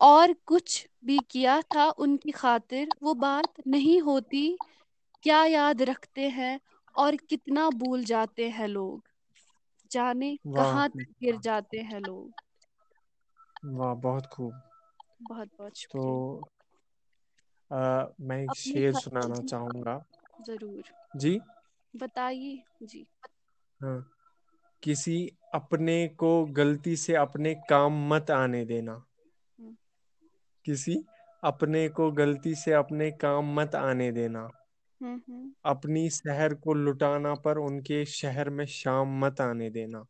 [0.00, 4.56] اور کچھ بھی کیا تھا ان کی خاطر وہ بات نہیں ہوتی۔
[5.20, 6.58] کیا یاد رکھتے ہیں
[6.92, 8.98] اور کتنا بھول جاتے ہیں لوگ۔
[9.90, 12.28] جانے کہاں تک گر جاتے ہیں لوگ۔
[13.76, 14.52] واہ بہت خوب۔
[15.20, 16.02] بہت بہت تو
[18.18, 19.98] میں ایک شعر خ- سنانا چاہوں گا۔
[20.46, 20.82] ضرور۔
[21.14, 21.38] جی؟
[21.94, 23.02] بتائیے۔ جی۔
[23.80, 23.98] ہاں۔
[24.82, 25.18] کسی
[25.52, 28.94] اپنے کو غلطی سے اپنے کام مت آنے دینا۔
[29.58, 29.74] ہوں۔
[30.64, 30.94] کسی
[31.42, 34.42] اپنے کو غلطی سے اپنے کام مت آنے دینا۔
[35.00, 40.02] ہوں ہوں۔ اپنی شہر کو لٹانا پر ان کے شہر میں شام مت آنے دینا۔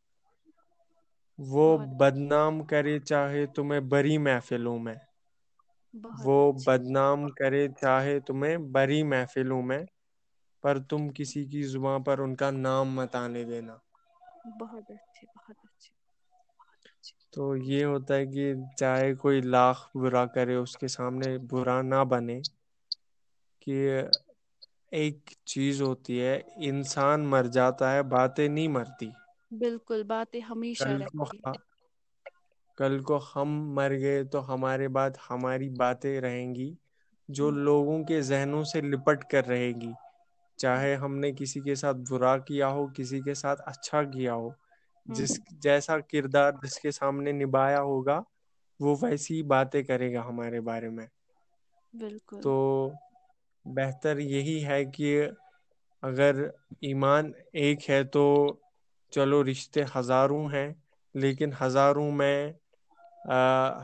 [1.38, 4.94] وہ بہت بدنام کرے چاہے تمہیں بڑی محفلوں میں۔
[6.18, 9.82] وہ اچھے بدنام کرے چاہے تمہیں بڑی محفلوں میں۔
[10.64, 13.76] پر تم کسی کی زباں پر ان کا نام مت آنے دینا۔
[14.58, 15.92] بہت اچھے بہت اچھے
[17.32, 18.44] تو یہ ہوتا ہے کہ
[18.76, 22.40] چاہے کوئی لاکھ برا کرے اس کے سامنے برا نہ بنے۔
[23.62, 23.76] کہ
[24.92, 26.34] ایک چیز ہوتی ہے
[26.66, 29.10] انسان مر جاتا ہے باتیں نہیں مرتی۔
[29.52, 31.54] بالکل باتیں ہمیشہ کل کو رہتی ہاں
[32.78, 36.72] کل کو ہم مر گئے تو ہمارے بعد ہماری باتیں رہیں گی
[37.28, 39.92] جو لوگوں کے ذہنوں سے لپٹ کر رہے گی۔
[40.62, 44.48] چاہے ہم نے کسی کے ساتھ برا کیا ہو کسی کے ساتھ اچھا کیا ہو
[45.06, 48.20] جس جیسا کردار جس کے سامنے نبایا ہوگا
[48.80, 51.06] وہ ویسی باتیں کرے گا ہمارے بارے میں۔
[51.94, 52.54] بالکل۔ تو
[53.64, 55.10] بہتر یہی ہے کہ
[56.02, 56.34] اگر
[56.82, 58.24] ایمان ایک ہے تو
[59.12, 60.68] چلو رشتے ہزاروں ہیں
[61.14, 62.36] لیکن ہزاروں میں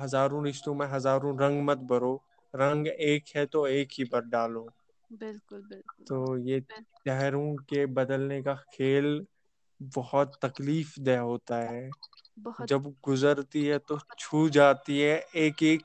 [0.02, 2.14] ہزاروں رشتوں میں ہزاروں رنگ مت برو
[2.54, 4.64] رنگ ایک ہے تو ایک ہی پر ڈالو۔
[5.10, 6.58] بالکل بالکل تو یہ
[7.00, 9.06] شہروں کے بدلنے کا کھیل
[9.80, 11.90] بہت تکلیف دہ ہوتا ہے۔
[12.66, 15.82] جب گزرتی ہے تو چھو جاتی ہے ایک ایک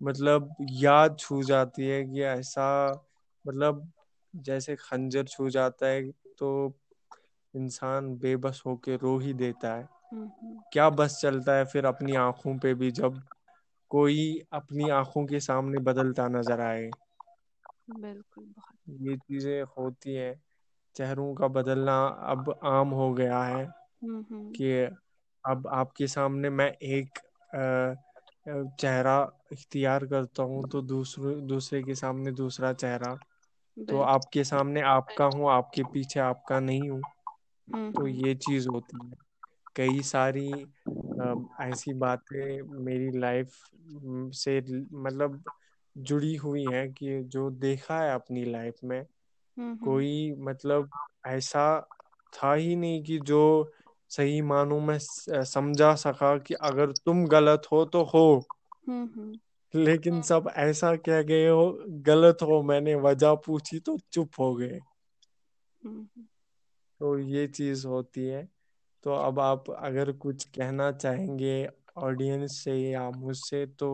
[0.00, 0.42] مطلب
[0.80, 2.66] یاد چھو جاتی ہے کہ ایسا
[3.44, 3.74] مطلب
[4.34, 6.00] جیسے خنجر چھو جاتا ہے
[6.38, 6.48] تو
[7.54, 9.84] انسان بے بس ہو کے رو ہی دیتا ہے۔
[10.72, 13.12] کیا بس چلتا ہے پھر اپنی آنکھوں پہ بھی جب
[13.90, 16.90] کوئی اپنی آنکھوں کے سامنے بدلتا نظر آئے؟
[17.92, 20.34] بالکل بہت۔ یہ چیزیں ہوتی ہیں۔
[20.94, 23.64] چہروں کا بدلنا اب عام ہو گیا ہے
[24.02, 24.86] ہوں ہوں۔ کہ
[25.44, 27.18] اب آپ کے سامنے میں ایک
[28.78, 29.18] چہرہ
[29.50, 33.14] اختیار کرتا ہوں تو دوسروں دوسرے کے سامنے دوسرا چہرہ۔
[33.76, 37.02] تو آپ کے سامنے آپ کا ہوں آپ کے پیچھے آپ کا نہیں ہوں۔
[37.94, 39.14] تو یہ چیز ہوتی ہے۔
[39.74, 40.50] کئی ساری
[41.58, 42.44] ایسی باتیں
[42.78, 43.48] میری لائف
[44.34, 45.30] سے مطلب
[45.96, 49.02] جڑی ہوئی ہیں کہ جو دیکھا ہے اپنی لائف میں
[49.80, 50.84] کوئی مطلب
[51.24, 51.64] ایسا
[52.32, 53.40] تھا ہی نہیں کہ جو
[54.10, 54.98] صحیح معنوں میں
[55.46, 58.26] سمجھا سکا کہ اگر تم غلط ہو تو ہو۔
[59.74, 61.64] لیکن سب ایسا کہ گئے ہو
[62.06, 64.78] غلط ہو میں نے وجہ پوچھی تو چپ ہو گئے۔
[67.00, 68.42] تو یہ چیز ہوتی ہے۔
[69.04, 71.54] تو اب آپ اگر کچھ کہنا چاہیں گے
[72.02, 73.88] آڈینس سے یا مجھ سے تو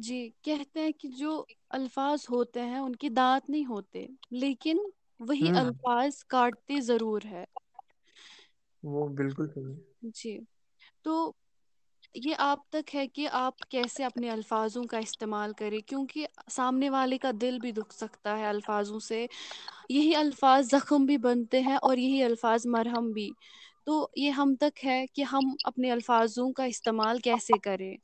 [0.00, 1.30] جی کہتے ہیں کہ جو
[1.70, 4.78] الفاظ ہوتے ہیں ان کی دانت نہیں ہوتے لیکن
[5.20, 7.44] وہی الفاظ کاٹتے ضرور ہے۔
[8.82, 9.76] وہ بالکل صحیح۔
[10.12, 10.38] جی
[11.04, 11.32] تو
[12.14, 17.18] یہ آپ تک ہے کہ آپ کیسے اپنے الفاظوں کا استعمال کریں کیونکہ سامنے والے
[17.18, 19.26] کا دل بھی دکھ سکتا ہے الفاظوں سے۔
[19.90, 23.30] یہی الفاظ زخم بھی بنتے ہیں اور یہی الفاظ مرہم بھی۔
[23.88, 27.94] تو یہ ہم تک ہے کہ ہم اپنے الفاظوں کا استعمال کیسے کریں۔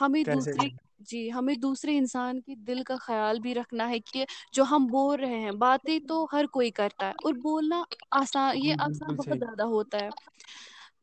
[0.00, 0.68] ہمیں دوسرے
[1.02, 5.18] جی ہمیں دوسرے انسان کے دل کا خیال بھی رکھنا ہے کہ جو ہم بول
[5.20, 9.38] رہے ہیں باتیں تو ہر کوئی کرتا ہے اور بولنا آسان یہ جی آسان بہت
[9.38, 10.10] زیادہ ہوتا ہے۔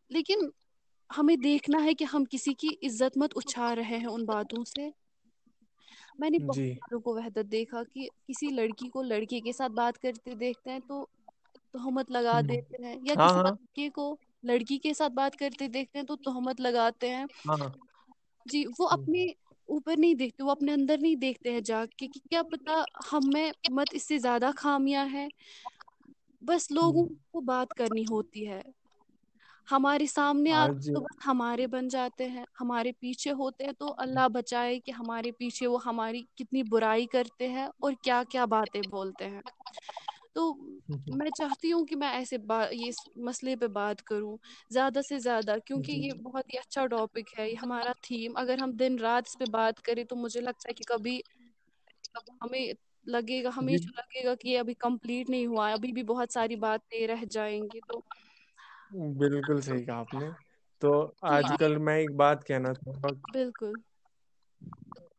[0.09, 0.49] لیکن
[1.09, 4.89] ہمیں دیکھنا ہے کہ ہم کسی کی عزت مت اچھا رہے ہیں ان باتوں سے۔
[6.19, 9.71] میں نے بہت جی ساروں کو وحدت دیکھا کہ کسی لڑکی کو لڑکے کے ساتھ
[9.73, 11.05] بات کرتے دیکھتے ہیں تو
[11.73, 15.35] تہمت لگا ہوں دیتے ہیں یا ہاں کسی ہاں۔ لڑکے کو لڑکی کے ساتھ بات
[15.35, 17.69] کرتے دیکھتے ہیں تو تہمت لگاتے ہیں۔ ہاں۔
[18.45, 19.23] جی وہ اپنے
[19.69, 23.29] اوپر نہیں دیکھتے وہ اپنے اندر نہیں دیکھتے ہیں جا کے کہ کیا پتا ہم
[23.29, 25.27] میں مت اس سے زیادہ خامیاں ہے
[26.41, 28.61] بس لوگوں کو بات کرنی ہوتی ہے۔
[29.67, 33.93] ہمارے سامنے آتے آج تو بس ہمارے بن جاتے ہیں ہمارے پیچھے ہوتے ہیں۔ تو
[33.97, 38.81] اللہ بچائے کہ ہمارے پیچھے وہ ہماری کتنی برائی کرتے ہیں اور کیا کیا باتیں
[38.89, 39.41] بولتے ہیں۔
[40.35, 40.53] تو
[41.13, 42.35] میں چاہتی ہوں کہ میں ایسے
[42.71, 44.35] یہ مسئلے پہ بات کروں
[44.71, 48.57] زیادہ سے زیادہ کیونکہ جی۔ یہ بہت ہی اچھا ٹاپک ہے یہ ہمارا تھیم اگر
[48.61, 51.19] ہم دن رات اس پہ بات کریں تو مجھے لگتا ہے کہ کبھی
[52.41, 52.65] ہمیں
[53.07, 56.03] لگے گا جی۔ ہمیشہ لگے گا کہ یہ ابھی کمپلیٹ نہیں ہوا ہے ابھی بھی
[56.05, 57.99] بہت ساری باتیں رہ جائیں گی تو
[59.19, 60.29] بالکل صحیح کہا آپ نے۔
[60.81, 60.91] تو
[61.27, 63.73] تو آج کل میں ایک بات کہنا چاہوں گا۔ بالکل۔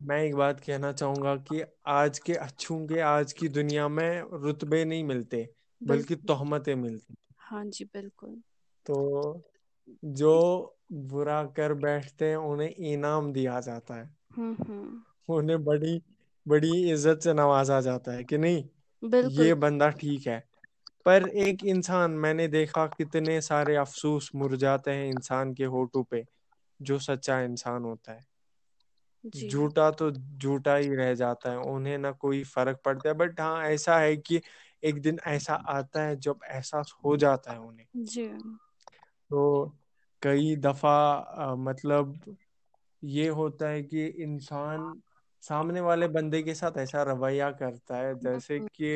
[0.00, 4.10] میں ایک بات کہنا چاہوں گا کہ آج کے اچھوں کے آج کی دنیا میں
[4.44, 5.44] رتبے نہیں ملتے
[5.80, 8.32] بلکہ تہمتیں ملتی۔ ہاں جی بالکل۔
[8.86, 8.96] تو
[10.16, 10.34] جو
[11.08, 14.04] برا کر بیٹھتے ہیں انہیں انعام دیا جاتا ہے۔
[15.28, 15.98] انہیں بڑی
[16.46, 18.62] بڑی عزت سے نوازا جاتا ہے کہ نہیں
[19.02, 20.38] بالکل۔ یہ بندہ ٹھیک ہے۔
[21.06, 26.02] پر ایک انسان میں نے دیکھا کتنے سارے افسوس مر جاتے ہیں انسان کے ہوٹو
[26.04, 26.20] پہ
[26.80, 28.28] جو سچا انسان ہوتا ہے۔
[29.42, 33.62] جھوٹا تو جھوٹا ہی رہ جاتا ہے انہیں نہ کوئی فرق پڑتا ہے۔ بٹ ہاں
[33.64, 34.40] ایسا ہے کہ
[34.83, 38.24] ایک دن ایسا آتا ہے جب احساس ہو جاتا ہے انہیں۔ جی۔
[39.30, 39.40] تو
[40.22, 40.98] کئی دفعہ
[41.59, 42.06] مطلب
[43.02, 44.90] یہ ہوتا ہے کہ انسان
[45.42, 48.90] سامنے والے بندے کے ساتھ ایسا رویہ کرتا ہے جیسے کہ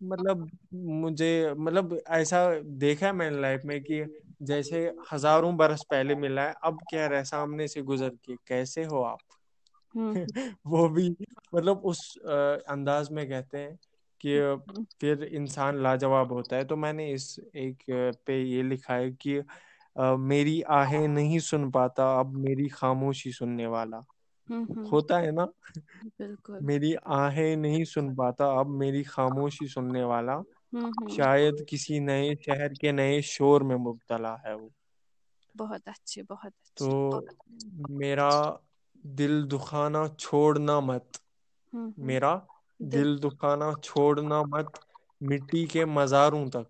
[0.00, 0.38] مطلب
[0.72, 2.38] مجھے مطلب ایسا
[2.80, 4.04] دیکھا ہے میں نے لائف میں کہ
[4.42, 4.80] جیسے
[5.12, 9.18] ہزاروں برس پہلے ملا ہے اب کیا رہے سامنے سے گزر کے کیسے ہو آپ؟
[10.64, 11.08] وہ بھی
[11.52, 11.98] مطلب اس
[12.66, 13.74] انداز میں کہتے ہیں
[14.20, 14.40] کہ
[15.00, 17.82] پھر انسان لاجواب ہوتا ہے۔ تو میں نے اس ایک
[18.26, 19.40] پہ یہ لکھا ہے کہ
[20.18, 24.00] میری آہیں نہیں سن پاتا اب میری خاموشی سننے والا۔
[24.92, 25.46] ہوتا ہے نا؟
[26.60, 30.38] میری آہیں نہیں سن پاتا اب میری خاموشی سننے والا۔
[31.08, 34.68] شاید کسی نئے شہر کے نئے شور میں مبتلا ہے وہ۔
[35.54, 36.88] بہت اچھے بہت تو
[37.90, 38.30] میرا
[39.16, 41.06] دل دکھانا چھوڑنا مت۔
[42.06, 42.32] میرا
[42.92, 44.70] دل دکھانا چھوڑنا مت
[45.20, 46.68] مٹی کے مزاروں تک۔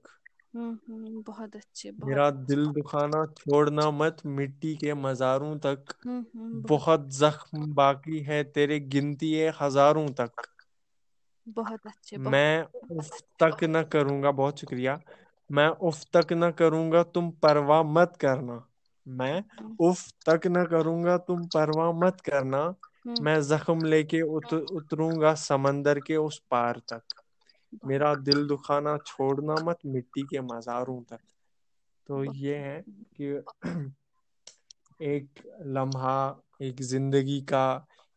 [1.27, 5.81] بہت اچھے میرا دل دکھانا چھوڑنا مت مٹی کے مزاروں تک۔
[6.69, 10.35] بہت زخم باقی ہے تیرے گنتی ہزاروں تک۔
[11.47, 12.53] بہت اچھے میں
[12.91, 14.91] اس تک نہ کروں گا بہت شکریہ۔
[15.51, 18.57] میں اف تک نہ کروں گا تم پرواہ مت کرنا۔
[19.13, 22.63] میں ہوں اف تک نہ کروں گا تم پرواہ مت کرنا۔
[23.05, 24.21] ہوں میں زخم لے کے
[24.77, 27.05] اتروں گا سمندر کے اس پار تک۔
[27.83, 31.23] میرا دل دکھانا چھوڑنا مت مٹی کے مزاروں تک۔
[32.07, 32.81] تو یہ ہے
[33.15, 33.27] کہ
[35.01, 36.19] ایک لمحہ
[36.59, 37.65] ایک زندگی کا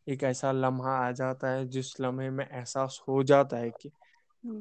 [0.08, 3.90] ایک ایسا لمحہ آ جاتا ہے جس لمحے میں احساس ہو جاتا ہے کہ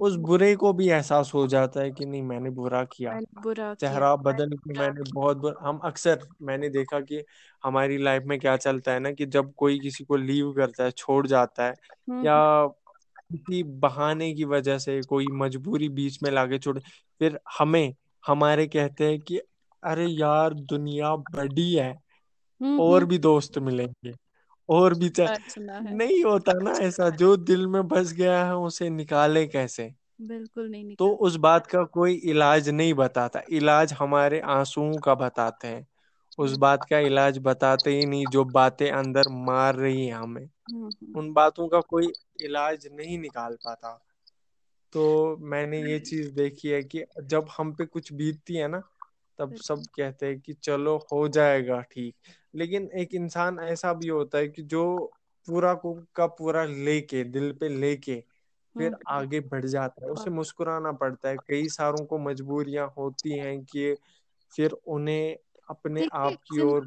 [0.00, 3.74] اس برے کو بھی احساس ہو جاتا ہے کہ نہیں میں نے برا کیا۔ برا
[3.80, 7.20] چہرہ بدل کے میں نے بہت ب ہم اکثر میں نے دیکھا کہ
[7.64, 10.90] ہماری لائف میں کیا چلتا ہے نا کہ جب کوئی کسی کو لیو کرتا ہے
[10.92, 11.72] چھوڑ جاتا ہے
[12.22, 12.36] یا
[13.30, 16.80] کسی بہانے کی وجہ سے کوئی مجبوری بیچ میں لا کے چھوڑے
[17.20, 17.90] پھر ہمیں
[18.24, 19.40] ہمارے کہتے ہیں کہ
[19.82, 21.90] ارے یار دنیا بڑی ہے
[22.78, 24.12] اور بھی دوست ملیں گے۔
[24.70, 28.52] اور بھی چ سنا ہے۔ نہیں ہوتا نا ایسا جو دل میں بس گیا ہے
[28.58, 29.88] اسے نکالے کیسے؟
[30.22, 35.68] بالکل نہیں تو اس بات کا کوئی علاج نہیں بتاتا۔ علاج ہمارے آنسوؤں کا بتاتے
[35.68, 35.82] ہیں۔
[36.38, 40.46] اس بات کا علاج بتاتے ہی نہیں جو باتیں اندر مار رہی ہیں ہمیں۔
[41.14, 43.96] ان باتوں کا کوئی علاج نہیں نکال پاتا۔
[44.92, 45.02] تو
[45.42, 48.80] میں نے یہ چیز دیکھی ہے کہ جب ہم پہ کچھ بیتتی ہے نا
[49.38, 52.14] تب سب کہتے ہیں کہ چلو ہو جائے گا ٹھیک۔
[52.54, 54.82] لیکن ایک انسان ایسا بھی ہوتا ہے کہ جو
[55.48, 55.74] پورا
[56.12, 58.20] کا پورا لے کے دل پہ لے کے
[58.74, 63.56] پھر آگے بڑھ جاتا ہے اسے مسکرانا پڑتا ہے۔ کئی ساروں کو مجبوریاں ہوتی ہیں
[63.64, 63.94] کہ
[64.52, 65.34] پھر انہیں
[65.68, 66.82] اپنے آپ کی اور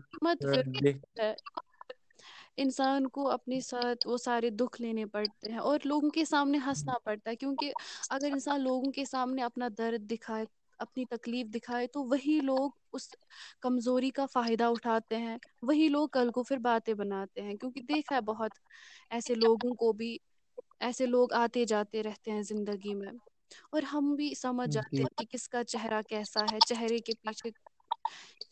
[2.58, 6.98] انسان کو اپنے ساتھ وہ سارے دکھ لینے پڑتے ہیں اور لوگوں کے سامنے ہنسنا
[7.00, 7.74] پڑتا ہے کیونکہ
[8.10, 10.46] اگر انسان لوگوں کے سامنے اپنا درد دکھائے
[10.80, 13.10] اپنی تکلیف دکھائے تو وہی لوگ اس
[13.62, 18.16] کمزوری کا فائدہ اٹھاتے ہیں وہی لوگ کل کو پھر باتیں بناتے ہیں کیونکہ دیکھا
[18.16, 18.60] ہے بہت
[19.12, 20.18] ایسے لوگوں کو بھی
[20.82, 23.12] ایسے لوگ آتے جاتے رہتے ہیں زندگی میں۔
[23.72, 27.50] اور ہم بھی سمجھ جاتے ہیں کہ کس کا چہرہ کیسا ہے چہرے کے پیچھے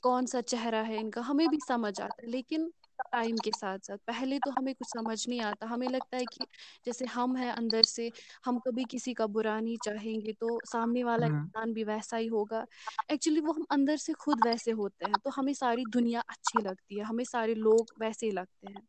[0.03, 2.69] کون سا چہرہ ہے ان کا ہمیں بھی سمجھ آتا ہے لیکن
[3.11, 6.45] ٹائم کے ساتھ ساتھ۔ پہلے تو ہمیں کچھ سمجھ نہیں آتا۔ ہمیں لگتا ہے کہ
[6.85, 8.09] جیسے ہم ہیں اندر سے
[8.47, 12.17] ہم کبھی کسی کا برا نہیں چاہیں گے تو سامنے والا ہ انسان بھی ویسا
[12.17, 12.63] ہی ہوگا۔
[13.09, 16.97] ایکچولی وہ ہم اندر سے خود ویسے ہوتے ہیں۔ تو ہمیں ساری دنیا اچھی لگتی
[16.97, 18.81] ہے۔ ہمیں سارے لوگ ویسے ہی لگتے ہیں۔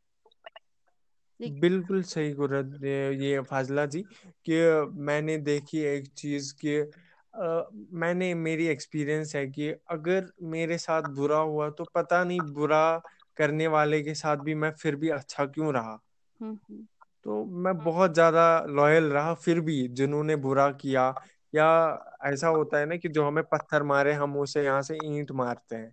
[1.41, 2.83] بالکل صحیح رت
[3.17, 4.03] یہ فاضلہ جی
[4.45, 4.59] کہ
[5.01, 6.83] میں نے دیکھی ایک چیز کہ
[7.93, 12.85] میں نے میری ایکسپیرئنس ہے کہ اگر میرے ساتھ برا ہوا تو پتا نہیں برا
[13.37, 15.97] کرنے والے کے ساتھ بھی میں پھر بھی اچھا کیوں رہا؟
[17.25, 21.11] تو میں بہت زیادہ لوئل رہا پھر بھی جنہوں نے برا کیا
[21.55, 21.67] یا
[22.23, 25.77] ایسا ہوتا ہے نا کہ جو ہمیں پتھر مارے ہم اسے یہاں سے اینٹ مارتے
[25.77, 25.91] ہیں۔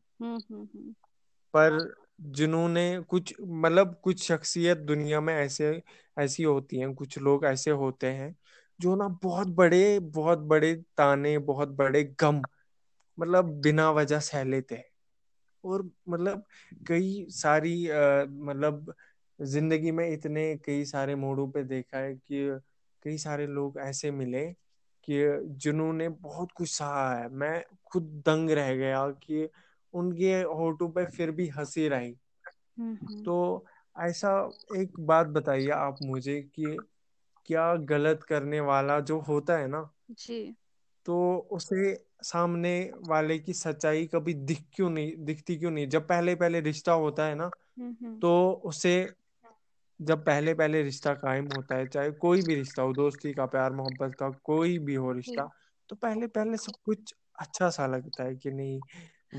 [1.53, 1.77] پر
[2.33, 5.71] جنہوں نے کچھ مطلب کچھ شخصیت دنیا میں ایسے
[6.17, 8.31] ایسی ہوتی ہیں کچھ لوگ ایسے ہوتے ہیں
[8.79, 12.41] جو نا بہت بڑے بہت بڑے تانے بہت بڑے غم
[13.17, 14.75] مطلب بنا وجہ سہ لیتے
[15.63, 16.39] اور مطلب
[16.87, 17.75] کئی ساری
[18.41, 18.89] مطلب
[19.39, 22.49] زندگی میں اتنے کئی سارے موڑوں پہ دیکھا ہے کہ
[23.03, 24.51] کئی سارے لوگ ایسے ملے
[25.03, 25.25] کہ
[25.59, 29.47] جنہوں نے بہت کچھ سہا ہے۔ میں خود دنگ رہ گیا کہ
[29.93, 32.13] ان کے ہوٹو پہ پھر بھی ہنسی رہی۔
[33.25, 33.35] تو
[33.95, 34.31] ایسا
[34.73, 36.79] ایک بات بتائیے آپ مجھے کہ
[37.45, 39.81] کیا غلط کرنے والا جو ہوتا ہے نا
[40.17, 40.37] جی۔
[41.05, 41.15] تو
[41.51, 42.73] اسے سامنے
[43.07, 47.27] والے کی سچائی کبھی دکھ کیوں نہیں دکھتی کیوں نہیں؟ جب پہلے پہلے رشتہ ہوتا
[47.27, 47.49] ہے نا
[48.21, 48.31] تو
[48.63, 48.93] اسے
[49.99, 53.71] جب پہلے پہلے رشتہ قائم ہوتا ہے چاہے کوئی بھی رشتہ ہو دوستی کا پیار
[53.73, 55.41] محبت کا کوئی بھی ہو جی۔ رشتہ
[55.89, 58.79] تو پہلے پہلے سب کچھ اچھا سا لگتا ہے کہ نہیں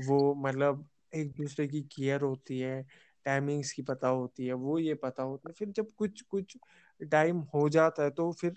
[0.01, 2.81] وہ مطلب ایک دوسرے کی کیئر ہوتی ہے
[3.25, 6.57] ٹائمنگس کی پتہ ہوتی ہے وہ یہ پتا ہوتا ہے۔ پھر جب کچھ کچھ
[7.01, 8.51] ٹائم ہو جاتا ہے تو پھر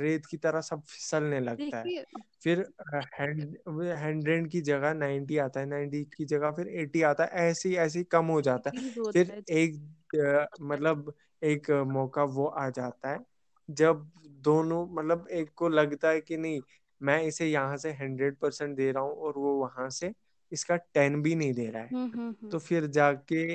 [0.00, 1.86] ریت کی طرح سب پھسلنے لگتا ہے۔
[2.40, 2.62] پھر
[3.98, 8.04] ہنڈریڈ کی جگہ نائنٹی آتا ہے نائنٹی کی جگہ پھر ایٹی آتا ہے ایسے ایسے
[8.06, 8.80] کم ہو جاتا ہے۔
[9.12, 9.74] پھر ایک
[10.62, 11.08] مطلب
[11.42, 13.16] ایک موقع وہ آ جاتا ہے
[13.68, 13.96] جب
[14.44, 16.60] دونوں مطلب ایک کو لگتا ہے کہ نہیں
[17.00, 20.08] میں اسے یہاں سے ہنڈریڈ پرسینٹ دے رہا ہوں اور وہ وہاں سے
[20.52, 22.00] اس کا ٹین بھی نہیں دے رہا ہے۔
[22.50, 23.46] تو پھر جا کے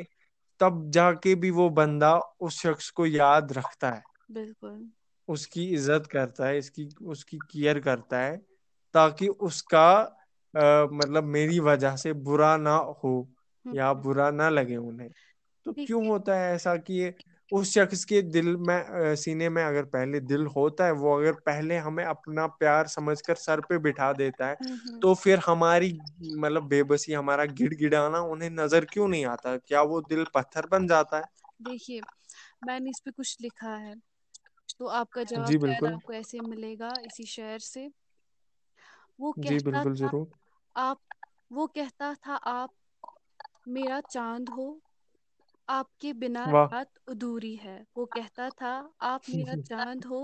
[0.62, 4.80] تب جا کے بھی وہ بندہ اس شخص کو یاد رکھتا ہے۔ بالکل۔
[5.28, 8.36] اس کی عزت کرتا ہے اس کی اس کی کیئر کرتا ہے
[8.96, 9.88] تاکہ اس کا
[10.92, 13.14] مطلب میری وجہ سے برا نہ ہو
[13.66, 15.10] یا برا نہ لگے انہیں۔
[15.66, 17.10] تو کیوں ہوتا ہے ایسا کہ
[17.52, 18.82] اس شخص کے دل میں
[19.18, 23.36] سینے میں اگر پہلے دل ہوتا ہے وہ اگر پہلے ہمیں اپنا پیار سمجھ کر
[23.38, 24.56] سر پہ بٹھا دیتا ہے
[25.02, 25.92] تو پھر ہماری
[26.38, 30.68] مطلب بے بسی ہمارا گڑ گڑانا انہیں نظر کیوں نہیں آتا؟ کیا وہ دل پتھر
[30.68, 32.00] بن جاتا ہے؟ دیکھیے
[32.64, 33.94] میں نے اس پہ کچھ لکھا ہے۔
[34.80, 37.88] تو آپ کا جواب جی بالکل۔ آپ کو ایسے ملے گا اسی شہر سے۔
[39.20, 40.26] وہ جی کہتا بالکل تھا ضرور۔
[40.76, 40.98] آپ
[41.52, 42.72] وہ کہتا تھا آپ
[43.66, 44.68] میرا چاند ہو
[45.68, 48.74] آپ کے بنا رات ادھوری ہے۔ وہ کہتا تھا
[49.08, 50.22] آپ میرا چاند ہو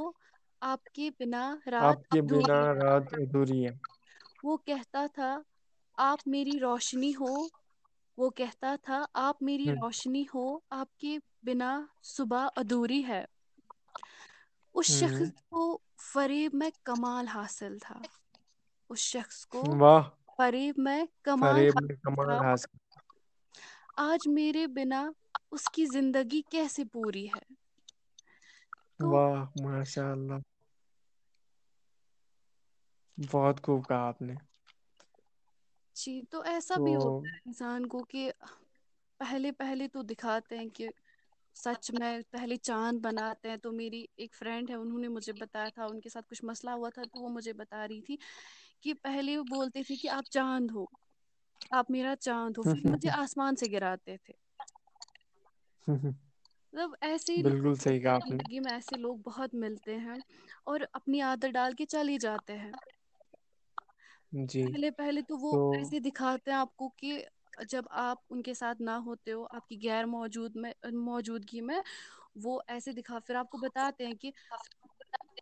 [0.62, 1.44] آپ کے بنا
[1.82, 3.72] آپ رات کے بنا ادھوری ہے۔ رات ادھوری ہے۔
[4.44, 5.30] وہ کہتا تھا
[5.98, 7.34] آپ میری روشنی ہو۔
[8.18, 11.72] وہ کہتا تھا آپ میری روشنی ہو آپ کے بنا
[12.08, 13.24] صبح ادھوری ہے۔
[14.76, 15.62] اس شخص کو
[16.02, 18.00] فریب میں کمال حاصل تھا۔
[18.90, 19.64] اس شخص کو
[20.38, 22.32] فریب میں کمال حاصل تھا۔
[23.98, 25.02] آج میرے بنا
[25.52, 27.54] اس کی زندگی کیسے پوری ہے؟
[29.04, 30.40] واہ ماشاء اللہ
[33.18, 34.36] بہت خوب کہا آپ نے۔
[35.96, 38.32] جی تو ایسا بھی ہوتا ہے انسان کو کہ
[39.20, 40.88] پہلے پہلے تو دکھاتے ہیں کہ
[41.56, 45.70] سچ میں پہلے چاند بناتے ہیں تو میری ایک فرینڈ ہے انہوں نے مجھے بتایا
[45.70, 48.18] تھا ان کے ساتھ کچھ مسئلہ ہوا تھا تو وہ مجھے بتا رہی تھی
[48.82, 50.86] کہ پہلے وہ بولتے تھے کہ آپ چاند ہو
[51.72, 54.34] آپ میرا چاند ہو پھر مجھے آسمان سے گراتے تھے۔
[56.74, 60.18] مطلب ایسے بالکل صحیح کہا آپ نے۔ زندگی میں ایسے لوگ بہت ملتے ہیں
[60.66, 62.72] اور اپنی عادت ڈال کے چلی جاتے ہیں۔
[64.46, 67.18] جی۔ پہلے پہلے تو وہ ایسے دکھاتے ہیں آپ کو کہ
[67.68, 71.80] جب آپ ان کے ساتھ نہ ہوتے ہو آپ کی غیر موجود میں موجودگی میں
[72.38, 74.32] وہ ایسے دکھا پھر آپ کو بتاتے ہیں کہ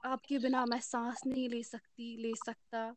[0.06, 2.90] آپ کے بنا میں سانس نہیں لے سکتی لے سکتا۔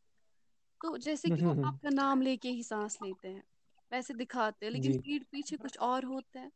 [0.80, 3.40] تو جیسے کہ وہ آپ کا نام لے کے ہی سانس لیتے ہیں
[3.90, 6.48] ویسے دکھاتے ہیں لیکن جی۔ پیٹھ پیچھے کچھ اور ہوتا ہے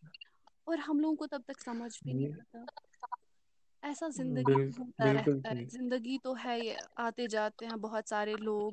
[0.66, 2.64] اور ہم لوگوں کو تب تک سمجھ بھی جی۔ نہیں آتا۔
[3.82, 8.08] ایسا زندگی میں ہوتا رہتا ہے۔ صحیح زندگی تو ہے یہ آتے جاتے ہیں بہت
[8.08, 8.72] سارے لوگ۔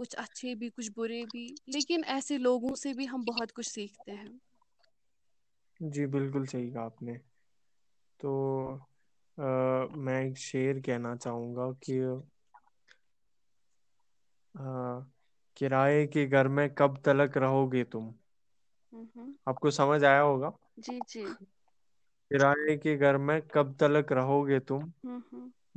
[0.00, 4.12] کچھ اچھے بھی کچھ برے بھی لیکن ایسے لوگوں سے بھی ہم بہت کچھ سیکھتے
[4.14, 4.28] ہیں۔
[5.80, 7.14] جی بالکل صحیح کہا آپ نے۔
[8.20, 8.30] تو
[9.96, 12.00] میں ایک شعر کہنا چاہوں گا کہ
[15.56, 18.04] کرائے کے گھر میں کب تلک رہو گے تم؟
[19.46, 21.24] آپ کو سمجھ آیا ہوگا؟ جی جی۔
[22.30, 24.80] کرائے کے گھر میں کب تلک رہو گے تم؟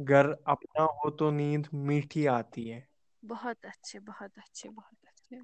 [0.07, 2.81] گھر اپنا ہو تو نیند میٹھی آتی ہے۔
[3.23, 5.37] بہت اچھے بہت اچھے بہت اچھے۔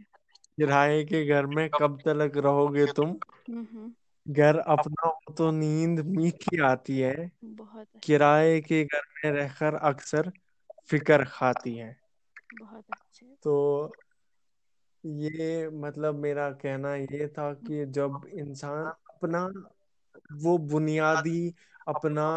[0.57, 3.09] کرائے کے گھر میں کب تلک رہو گے تم؟
[4.25, 7.17] گھر اپنا ہو تو نیند میٹھی آتی ہے۔
[7.57, 10.23] بہت اچھے کرائے کے گھر میں رہ کر اکثر
[10.89, 11.91] فکر کھاتی ہے
[12.59, 13.53] بہت اچھے۔ تو
[15.03, 15.41] یہ
[15.75, 19.45] مطلب میرا کہنا یہ تھا کہ جب انسان اپنا
[20.37, 21.41] وہ بنیادی
[21.87, 22.27] اپنا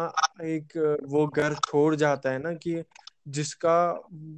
[0.43, 0.77] ایک
[1.09, 2.81] وہ گھر چھوڑ جاتا ہے نا کہ
[3.25, 3.75] جس کا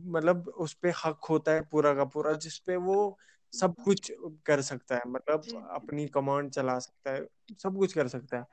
[0.07, 3.09] مطلب اس پہ حق ہوتا ہے پورا کا پورا جس پہ وہ
[3.53, 4.11] سب کچھ
[4.43, 7.19] کر سکتا ہے مطلب جی۔ جی اپنی کمانڈ چلا سکتا ہے
[7.57, 8.43] سب کچھ کر سکتا ہے۔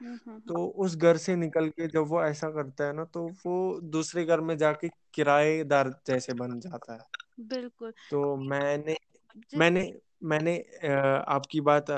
[0.46, 3.54] تو اس گھر سے نکل کے جب وہ ایسا کرتا ہے نا تو وہ
[3.88, 7.10] دوسرے گھر میں جا کے کرائے دار جیسے بن جاتا ہے۔
[7.44, 8.94] بالکل۔ تو میں نے
[9.46, 9.82] جس میں نے
[10.22, 10.58] میں نے
[11.26, 11.90] آپ کی بات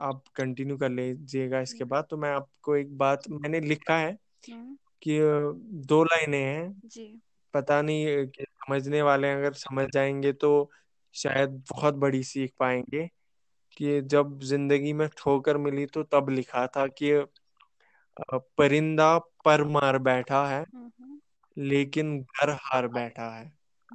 [0.00, 3.48] آپ کنٹینیو کر لیجیے گا اس کے بعد۔ تو میں آپ کو ایک بات میں
[3.50, 4.12] نے لکھا ہے
[5.02, 5.20] کہ
[5.88, 6.68] دو لائنیں ہیں۔
[7.54, 10.50] پتا نہیں کہ سمجھنے والے اگر سمجھ جائیں گے تو
[11.14, 13.06] شاید بہت بڑی سیکھ پائیں گے
[13.76, 17.18] کہ جب زندگی میں ٹھوکر ملی تو تب لکھا تھا کہ
[18.56, 19.10] پرندہ
[19.44, 20.62] پر مار بیٹھا ہے
[21.56, 23.48] لیکن گھر ہار بیٹھا ہے۔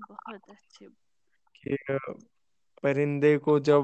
[0.08, 0.86] بہت اچھے۔
[1.56, 1.76] کہ
[2.84, 3.84] پرندے کو جب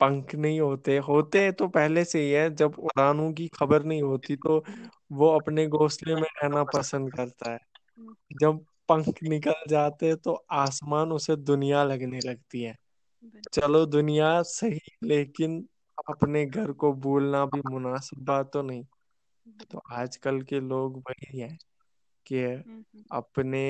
[0.00, 4.36] پنکھ نہیں ہوتے ہوتے تو پہلے سے ہی ہے جب اڑانوں کی خبر نہیں ہوتی
[4.38, 4.60] تو
[5.14, 7.58] وہ اپنے گھونسلے میں رہنا پسند کرتا ہے۔
[8.34, 8.54] جب
[8.88, 12.72] پنکھ نکل جاتے تو آسمان اسے دنیا لگنے لگتی ہے۔
[13.52, 15.50] چلو دنیا صحیح لیکن
[16.08, 18.82] اپنے گھر کو بولنا بھی مناسب بات تو نہیں۔
[19.70, 21.56] تو آج کل کے لوگ وہی ہیں
[22.26, 22.46] کہ
[23.12, 23.64] اپنے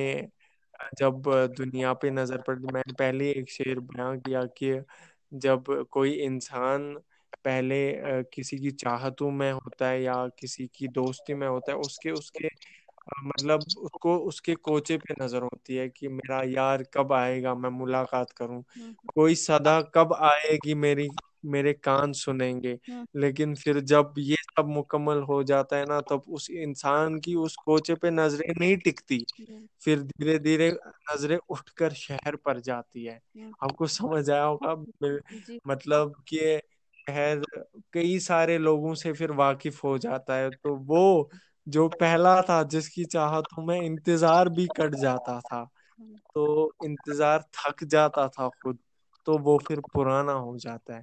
[0.98, 1.14] جب
[1.58, 4.72] دنیا پہ نظر پڑتی میں نے پہلے ایک شعر بیاں کیا کہ
[5.38, 5.60] جب
[5.90, 6.92] کوئی انسان
[7.44, 7.78] پہلے
[8.32, 12.10] کسی کی چاہتوں میں ہوتا ہے یا کسی کی دوستی میں ہوتا ہے اس کے
[12.10, 12.48] اس کے
[13.22, 17.42] مطلب اس کو اس کے کوچے پہ نظر ہوتی ہے کہ میرا یار کب آئے
[17.42, 18.60] گا میں ملاقات کروں۔
[19.06, 21.06] کوئی سدا کب آئے گی میری
[21.44, 26.00] میرے کان سنیں گے۔ ہوں لیکن پھر جب یہ سب مکمل ہو جاتا ہے نا
[26.00, 29.18] تب اس انسان کی اس کوچے پہ نظریں نہیں ٹکتی۔
[29.80, 30.70] پھر دھیرے دھیرے
[31.08, 34.74] نظریں اٹھ کر شہر پر جاتی ہے۔ ہوں ہم کو سمجھ آیا ہوگا؟
[35.38, 36.58] جی۔ مطلب کہ
[37.06, 37.38] شر
[37.92, 41.24] کئی سارے لوگوں سے پھر واقف ہو جاتا ہے۔ تو وہ
[41.66, 45.64] جو پہلا تھا جس کی چاہت میں انتظار بھی کٹ جاتا تھا۔
[46.34, 46.44] تو
[46.80, 48.76] انتظار تھک جاتا تھا خود
[49.26, 51.02] تو وہ پھر پرانا ہو جاتا ہے۔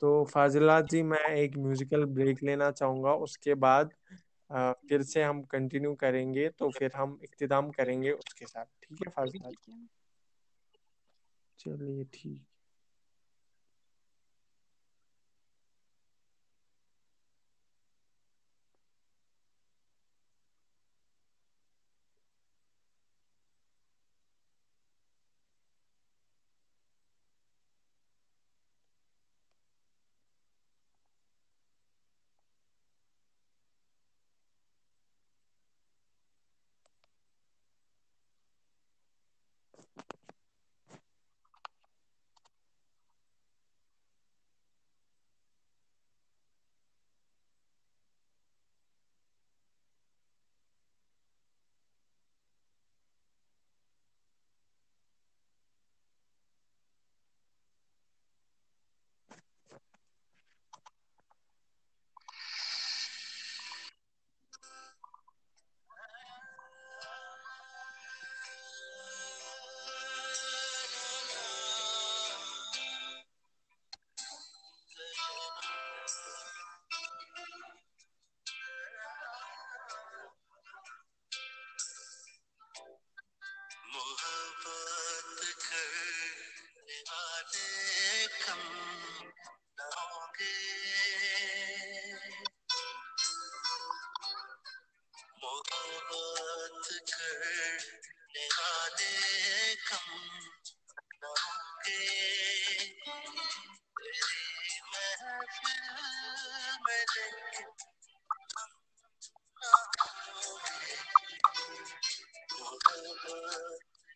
[0.00, 3.84] تو فاضلہ جی میں ایک میوزیکل بریک لینا چاہوں گا اس کے بعد
[4.80, 8.68] پھر سے ہم کنٹینیو کریں گے تو پھر ہم اختتام کریں گے اس کے ساتھ۔
[8.80, 9.66] ٹھیک ہے فاضلہ ہے۔
[11.60, 12.42] چلیے ٹھیک۔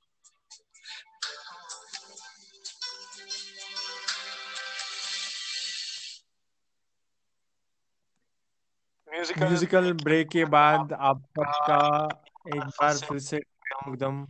[9.11, 11.81] میوزیکل بریک کے بعد آپ سب کا
[12.47, 13.37] ایک بار پھر سے
[13.81, 14.23] مقدم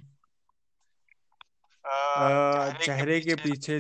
[2.82, 3.78] چہرے کے پیچھے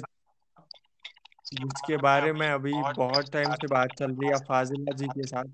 [1.53, 5.25] جس کے بارے میں ابھی بہت ٹائم سے بات چل رہی ہے فاضلہ جی کے
[5.27, 5.51] ساتھ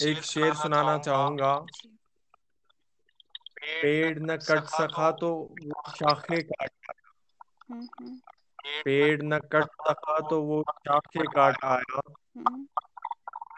[0.00, 1.52] ایک شعر سنانا چاہوں گا
[3.72, 5.28] پیڑ نہ کٹ سکا تو
[5.60, 6.70] وہ شاخے کاٹ
[8.84, 11.98] پیڑ نہ کٹ سکا تو وہ شاخے کاٹ آیا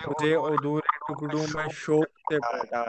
[0.07, 2.84] مجھے ادھورے ٹکڑوں میں شوق سے اچھا۔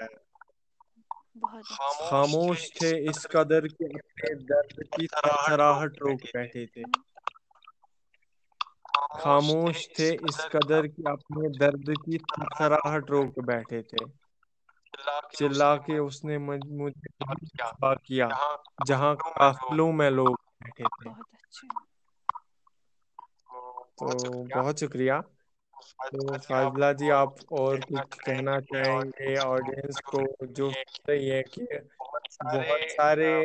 [2.10, 6.84] خاموش تھے اس قدر کہ اپنے درد کی تھرتھراہٹ روک بیٹھے تھے۔
[9.24, 14.06] خاموش تھے اس قدر کہ اپنے درد کی تھرتھراہٹ روک بیٹھے تھے۔
[15.32, 17.10] چلا کے اس نے مجھ- مجھے
[18.04, 18.28] کیا۔
[18.88, 21.68] جہاں قافلوں میں لوگ بیٹھے تھے۔ اچھے
[23.98, 24.08] تو
[24.54, 25.14] بہت شکریہ۔
[26.04, 30.22] تو فاضلہ جی آپ اور کچھ کہنا چاہیں گے آڈینس کو
[30.52, 30.72] جو
[31.08, 31.66] رہی ہے کہ
[32.00, 33.36] بہت سارے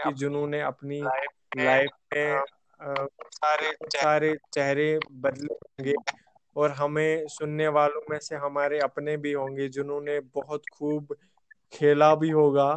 [0.00, 1.00] کہ جنہوں نے اپنی
[1.58, 2.30] لائف میں
[3.94, 4.88] سارے چہرے
[5.18, 5.94] بدلے ہوں گے
[6.56, 11.12] اور ہمیں سننے والوں میں سے ہمارے اپنے بھی ہوں گے جنہوں نے بہت خوب
[11.72, 12.70] کھیلا بھی ہوگا۔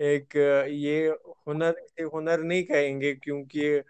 [0.00, 0.36] ایک
[0.68, 1.10] یہ
[1.46, 1.72] ہنر
[2.12, 3.80] ہنر نہیں کہیں گے کیونکہ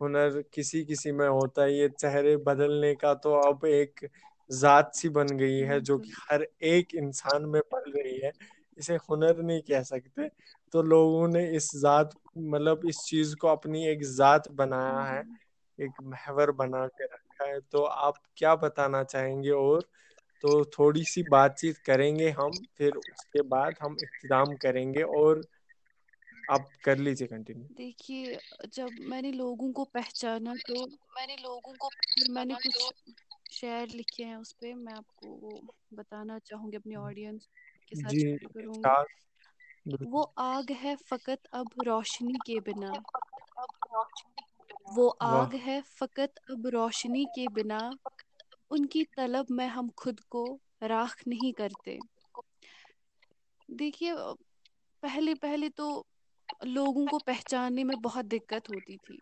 [0.00, 4.04] ہنر کسی کسی میں ہوتا ہے۔ یہ چہرے بدلنے کا تو اب ایک
[4.50, 8.30] ذات سی بن گئی ہے جو کہ ہر ایک انسان میں پل رہی ہے۔
[8.76, 10.22] اسے ہنر نہیں کہہ سکتے۔
[10.72, 15.20] تو لوگوں نے اس ذات مطلب اس چیز کو اپنی ایک ذات بنایا ہے،
[15.78, 19.80] ایک محور بنا کے رکھا ہے۔ تو آپ کیا بتانا چاہیں گے اور؟
[20.42, 24.94] تو تھوڑی سی بات چیت کریں گے ہم، پھر اس کے بعد ہم اختتام کریں
[24.94, 25.36] گے اور
[26.48, 28.36] آپ کر لیجیے کنٹینیو دیکھیے
[28.72, 31.88] جب میں نے لوگوں کو پہچانا تو میں نے لوگوں کو
[32.28, 32.92] میں نے کچھ
[33.50, 35.60] شعر لکھے ہیں اس پہ میں آپ کو وہ
[35.92, 37.48] بتانا چاہوں گی اپنی آڈینس
[37.88, 38.94] کے ساتھ جی کروں گی۔
[40.06, 42.92] وہ آگ ہے فقط اب روشنی کے بنا۔
[44.88, 47.80] وہ آگ ہے فقط اب روشنی کے بنا۔
[48.70, 50.44] ان کی طلب میں ہم خود کو
[50.88, 51.98] راکھ نہیں کرتے۔
[53.68, 54.12] دیکھیے
[55.02, 55.86] پہلے پہلے تو
[56.66, 59.18] لوگوں کو پہچاننے میں بہت دقت ہوتی تھی۔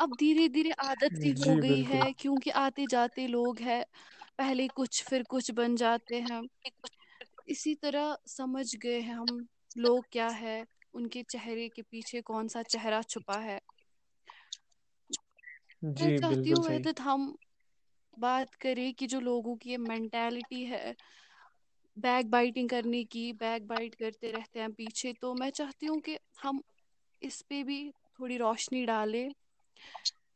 [0.00, 3.82] اب دھیرے دھیرے عادت سی ہو جی گئی ہے کیونکہ آتے جاتے لوگ ہیں
[4.38, 6.40] پہلے کچھ پھر کچھ بن جاتے ہیں۔
[7.48, 9.36] اسی طرح سمجھ گئے ہیں ہم
[9.76, 10.62] لوگ کیا ہے
[10.94, 13.58] ان کے چہرے کے پیچھے کون سا چہرہ چھپا ہے۔
[15.96, 17.30] میں جی چاہتی بالکل ہوں وحدت ہم
[18.16, 20.92] بات کریں کہ جو لوگوں کی یہ مینٹالٹی ہے
[22.02, 26.16] بیک بائٹنگ کرنے کی بیک بائٹ کرتے رہتے ہیں پیچھے۔ تو میں چاہتی ہوں کہ
[26.40, 26.60] ہم
[27.22, 27.80] اس پہ بھی
[28.14, 29.28] تھوڑی روشنی ڈالے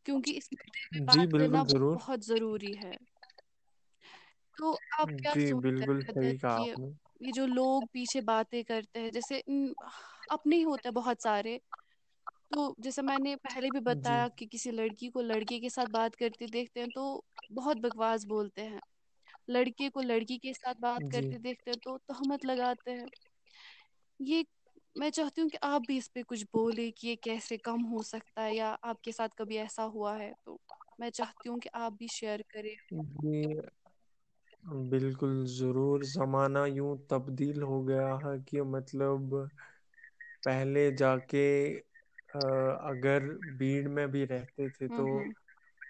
[0.06, 0.56] کیونکہ اس پہ
[0.92, 2.92] جی بات کرنا بہت ضروری ہے۔
[4.58, 5.52] تو آپ کیا جی
[6.18, 6.72] ہیں کہ
[7.20, 9.40] یہ جو لوگ پیچھے باتیں کرتے ہیں جیسے
[10.30, 11.58] اپنے ہی ہوتے بہت سارے۔
[12.50, 15.90] تو جیسے میں نے پہلے بھی جی۔ بتایا کہ کسی لڑکی کو لڑکے کے ساتھ
[15.90, 17.04] بات کرتے دیکھتے ہیں تو
[17.50, 18.80] بہت بکواس بولتے ہیں۔
[19.48, 23.06] لڑکے کو لڑکی کے ساتھ بات جی۔ کرتے دیکھتے تو تہمت لگاتے ہیں۔
[24.20, 24.42] یہ
[24.96, 28.02] میں چاہتی ہوں کہ آپ بھی اس پہ کچھ بولے کہ یہ کیسے کم ہو
[28.04, 30.56] سکتا ہے یا آپ کے ساتھ کبھی ایسا ہوا ہے تو
[30.98, 32.74] میں چاہتی ہوں کہ آپ بھی شیئر کریں۔
[33.14, 33.40] جی
[34.90, 39.34] بالکل ضرور۔ زمانہ یوں تبدیل ہو گیا ہے کہ مطلب
[40.42, 41.46] پہلے جا کے
[42.84, 43.20] اگر
[43.56, 45.06] بھیڑ میں بھی رہتے تھے تو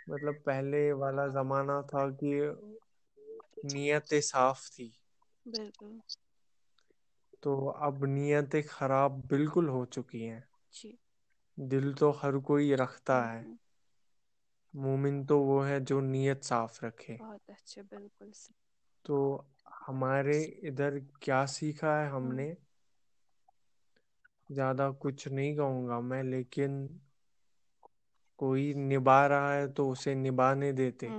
[0.07, 2.32] مطلب پہلے والا زمانہ تھا کہ
[3.65, 4.89] نیتیں صاف تھی
[5.47, 5.95] بالکل۔
[7.43, 10.41] تو اب نیتیں خراب بالکل ہو چکی ہیں۔
[10.73, 10.91] جی۔
[11.59, 13.43] دل تو ہر کوئی رکھتا ہے۔
[14.75, 18.31] مومن تو وہ ہے جو نیت صاف رکھے۔ بہت اچھے بالکل۔
[19.05, 19.17] تو
[19.83, 20.39] ہمارے
[20.69, 22.53] ادھر کیا سیکھا ہے ہم نے؟
[24.51, 26.73] زیادہ کچھ نہیں کہوں گا میں لیکن
[28.39, 31.11] کوئی نبھا رہا ہے تو اسے نبھانے دیتے۔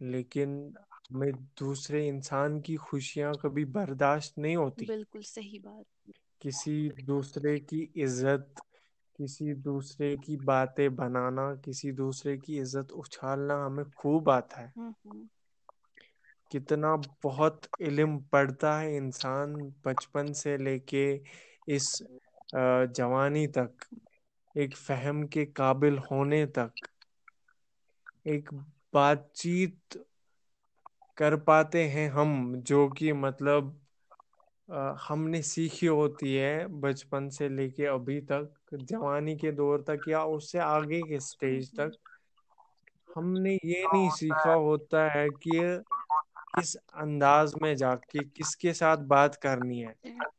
[0.00, 0.50] لیکن
[1.10, 1.30] ہمیں
[1.60, 5.86] دوسرے انسان کی خوشیاں کبھی برداشت نہیں ہوتی۔ بالکل صحیح بات۔
[6.40, 8.60] کسی دوسرے کی عزت
[9.18, 14.68] کسی دوسرے کی باتیں بنانا کسی دوسرے کی عزت اچھالنا ہمیں خوب آتا ہے۔
[16.50, 16.90] کتنا
[17.24, 19.48] بہت علم پڑتا ہے انسان
[19.82, 21.04] بچپن سے لے کے
[21.68, 21.86] اس
[22.94, 23.84] جوانی تک
[24.54, 26.86] ایک فہم کے قابل ہونے تک۔
[28.26, 28.46] ایک
[28.92, 29.96] بات چیت
[31.20, 32.30] کر پاتے ہیں ہم،
[32.64, 33.64] جو کہ مطلب
[35.02, 38.44] ہم نے سیکھی ہوتی ہے بچپن سے لے کے ابھی تک،
[38.82, 41.90] جوانی کے دور تک یا اس سے آگے کے اسٹیج تک۔
[43.16, 45.62] ہم نے یہ نہیں سیکھا ہوتا ہے کہ
[46.48, 49.92] کس انداز میں جا کے کس کے ساتھ بات کرنی ہے،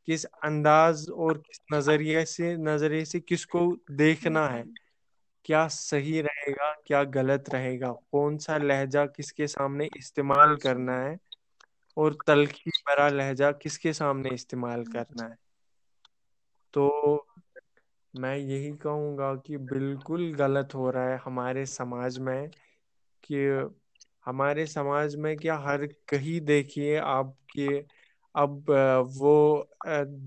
[0.04, 3.60] کس انداز اور کس نظریے سے نظریے سے کس کو
[3.98, 4.62] دیکھنا ہے۔
[5.44, 10.56] کیا صحیح رہے گا کیا غلط رہے گا؟ کون سا لہجہ کس کے سامنے استعمال
[10.58, 11.14] کرنا ہے؟
[11.96, 15.34] اور تلخی بھرا لہجہ کس کے سامنے استعمال کرنا ہے؟
[16.74, 16.84] تو
[18.14, 22.46] میں یہی کہوں گا کہ بالکل غلط ہو رہا ہے ہمارے سماج میں
[23.24, 23.48] کہ
[24.26, 27.80] ہمارے سماج میں کیا ہر کہیں دیکھیے آپ کے
[28.34, 28.70] اب
[29.16, 29.34] وہ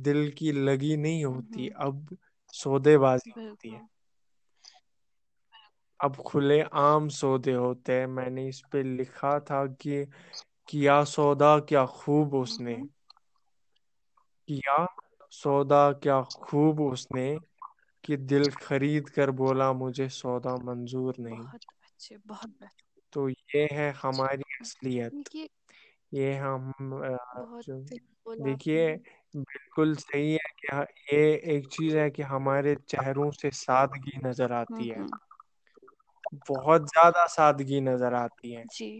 [0.05, 2.13] دل کی لگی نہیں ہوتی ہوں اب
[2.53, 3.81] سودے بازی ہوتی ہے۔
[5.99, 10.03] اب کھلے عام سودے ہوتے ہیں۔ میں نے اس پہ لکھا تھا کہ
[10.67, 12.75] کیا سودا کیا خوب اس نے۔
[14.47, 14.77] کیا
[15.31, 17.27] سودا کیا خوب اس نے
[18.03, 22.63] کہ دل خرید کر بولا مجھے سودا منظور نہیں۔ بہت اچھے بہت
[23.13, 25.13] تو یہ ہے ہماری اصلیت۔
[26.11, 26.61] یہ ہم
[28.39, 28.83] دیکھیے
[29.33, 30.75] بالکل صحیح ہے کہ
[31.11, 35.01] یہ ایک چیز ہے کہ ہمارے چہروں سے سادگی نظر آتی ہے۔
[36.49, 38.99] بہت زیادہ سادگی نظر آتی ہے۔ جی۔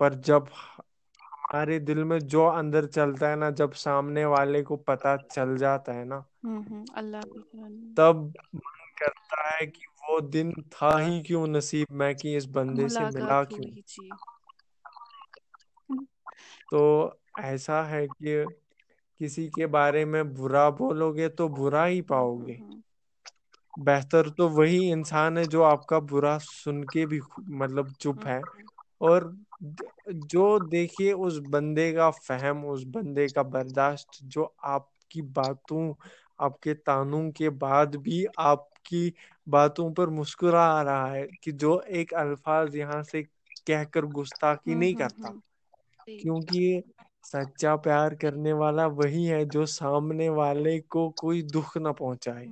[0.00, 0.42] پر جب
[1.44, 5.94] ہمارے دل میں جو اندر چلتا ہے نا جب سامنے والے کو پتا چل جاتا
[5.94, 6.20] ہے نا
[6.94, 7.22] اللہ
[7.96, 8.16] تب
[8.56, 13.04] من کرتا ہے کہ وہ دن تھا ہی کیوں نصیب میں کہ اس بندے سے
[13.04, 14.06] ملا ملاقات کیوں؟ ہوئی جی۔
[16.70, 16.80] تو
[17.40, 18.44] ایسا ہے کہ
[19.20, 22.80] کسی کے بارے میں برا بولو گے تو برا ہی پاؤ گے۔ ہوں۔
[23.76, 27.20] بہتر تو وہی انسان ہے جو آپ کا برا سن کے بھی
[27.54, 28.40] مطلب چپ ہے۔
[29.00, 29.22] اور
[30.24, 35.92] جو دیکھیے اس بندے کا فہم اس بندے کا برداشت جو آپ کی باتوں
[36.38, 39.10] آپ کے تعانوں کے بعد بھی آپ کی
[39.46, 43.22] باتوں پر مسکرا آ رہا ہے کہ جو ایک الفاظ یہاں سے
[43.66, 45.30] کہ کر گستاخی نہیں کرتا۔
[46.18, 46.80] کیونکہ
[47.24, 52.46] سچا پیار کرنے والا وہی ہے جو سامنے والے کو کوئی دکھ نہ پہنچائے۔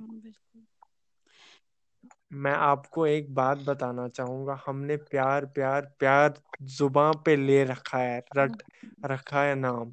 [2.35, 6.29] میں آپ کو ایک بات بتانا چاہوں گا۔ ہم نے پیار پیار پیار
[6.77, 8.63] زباں پہ لے رکھا ہے رٹ
[9.09, 9.89] رکھا ہے نام۔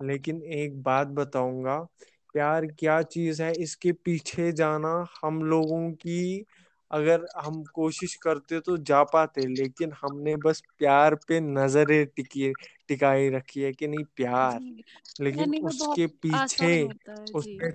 [0.00, 1.78] لیکن ایک بات بتاؤں گا
[2.34, 6.20] پیار کیا چیز ہے؟ اس کے پیچھے جانا ہم لوگوں کی
[6.90, 12.52] اگر ہم کوشش کرتے تو جا پاتے لیکن ہم نے بس پیار پہ نظریں ٹکی
[12.88, 14.82] ٹکائی رکھی ہے کہ نہیں پیار۔ جی۔
[15.20, 16.72] لیکن میں اس کے پیچھے
[17.32, 17.70] اس جی۔ میں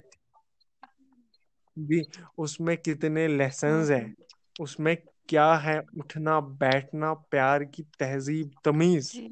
[1.84, 2.02] بھی
[2.38, 4.14] اس میں کتنے لیسنز ہیں ہوں
[4.60, 4.96] اس میں
[5.30, 9.28] کیا ہے اٹھنا بیٹھنا پیار کی تہذیب تمیز۔ جی۔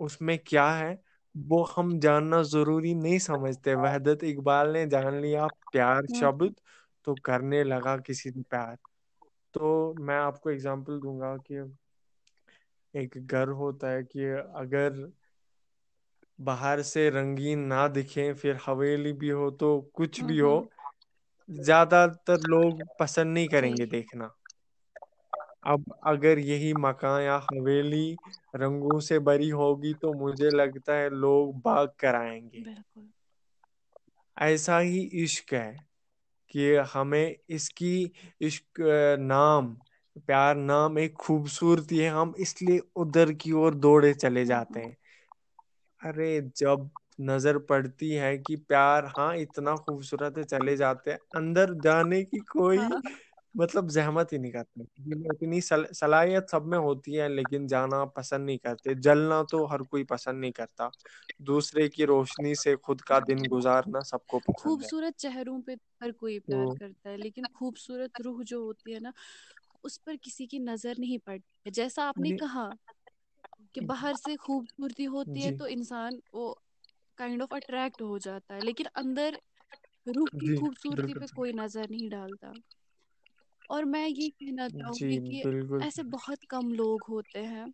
[0.00, 0.94] اس میں کیا ہے
[1.34, 6.52] وہ ہم جاننا ضروری نہیں سمجھتے۔ وحدت اقبال نے جان لیا پیار ہوں شبد
[7.06, 8.76] تو کرنے لگا کسی نے پیار۔
[9.54, 9.66] تو
[9.98, 11.60] میں آپ کو اگزامپل دوں گا کہ
[12.94, 14.90] ایک گھر ہوتا ہے کہ اگر
[16.38, 20.56] باہر سے رنگین نہ دکھیں پھر حویلی بھی ہو تو کچھ ہوں بھی ہو
[21.48, 24.28] زیادہ تر لوگ پسند نہیں کریں گے دیکھنا۔
[25.64, 28.06] اب اگر یہی مکان یا حویلی
[28.54, 33.06] رنگوں سے بری ہوگی تو مجھے لگتا ہے لوگ باغ کرائیں گے۔ بالکل۔
[34.36, 35.70] ایسا ہی عشق ہے
[36.50, 36.64] کہ
[36.94, 37.94] ہمیں اس کی
[38.40, 38.80] عشق
[39.22, 39.74] نام
[40.26, 44.92] پیار نام ایک خوبصورتی ہے ہم اس لیے ادھر کی اور دوڑے چلے جاتے ہیں۔
[46.00, 46.78] ارے جب
[47.18, 52.40] نظر پڑتی ہے کہ پیار ہاں اتنا خوبصورت ہے چلے جاتے ہیں۔ اندر جانے کی
[52.50, 53.00] کوئی ہاں۔
[53.54, 54.82] مطلب زحمت ہی نہیں کرتے۔
[55.32, 55.60] اتنی
[55.94, 60.40] صلاحیت سب میں ہوتی ہے لیکن جانا پسند نہیں کرتے۔ جلنا تو ہر کوئی پسند
[60.40, 60.88] نہیں کرتا۔
[61.42, 65.72] دوسرے کی روشنی سے خود کا دن گزارنا سب کو پسند ہے۔ خوبصورت چہروں پہ
[66.00, 69.10] ہر کوئی پیار کرتا ہے لیکن خوبصورت روح جو ہوتی ہے نا
[69.84, 71.42] اس پر کسی کی نظر نہیں پڑتی۔
[71.72, 72.68] جیسا آپ نے جی۔ کہا
[73.74, 76.54] کہ باہر سے خوبصورتی ہوتی ہے جی۔ تو انسان وہ
[77.18, 79.34] کائنڈ آف اٹریکٹ ہو جاتا ہے لیکن اندر
[80.06, 82.52] روح کی جی خوبصورتی پہ کوئی نظر نہیں ڈالتا۔
[83.70, 85.44] اور میں یہ کہنا چاہوں جی گی کہ
[85.80, 87.64] ایسے بہت کم لوگ ہوتے ہیں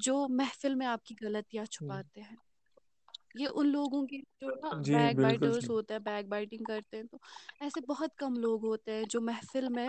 [0.00, 2.36] جو محفل میں آپ کی غلطیاں چھپاتے ہیں۔
[3.34, 6.96] یہ ان لوگوں کے جو نا جی بیک بالکل بائٹرس ہوتے ہیں بیک بائٹنگ کرتے
[6.96, 7.16] ہیں تو
[7.60, 9.88] ایسے بہت کم لوگ ہوتے ہیں جو محفل میں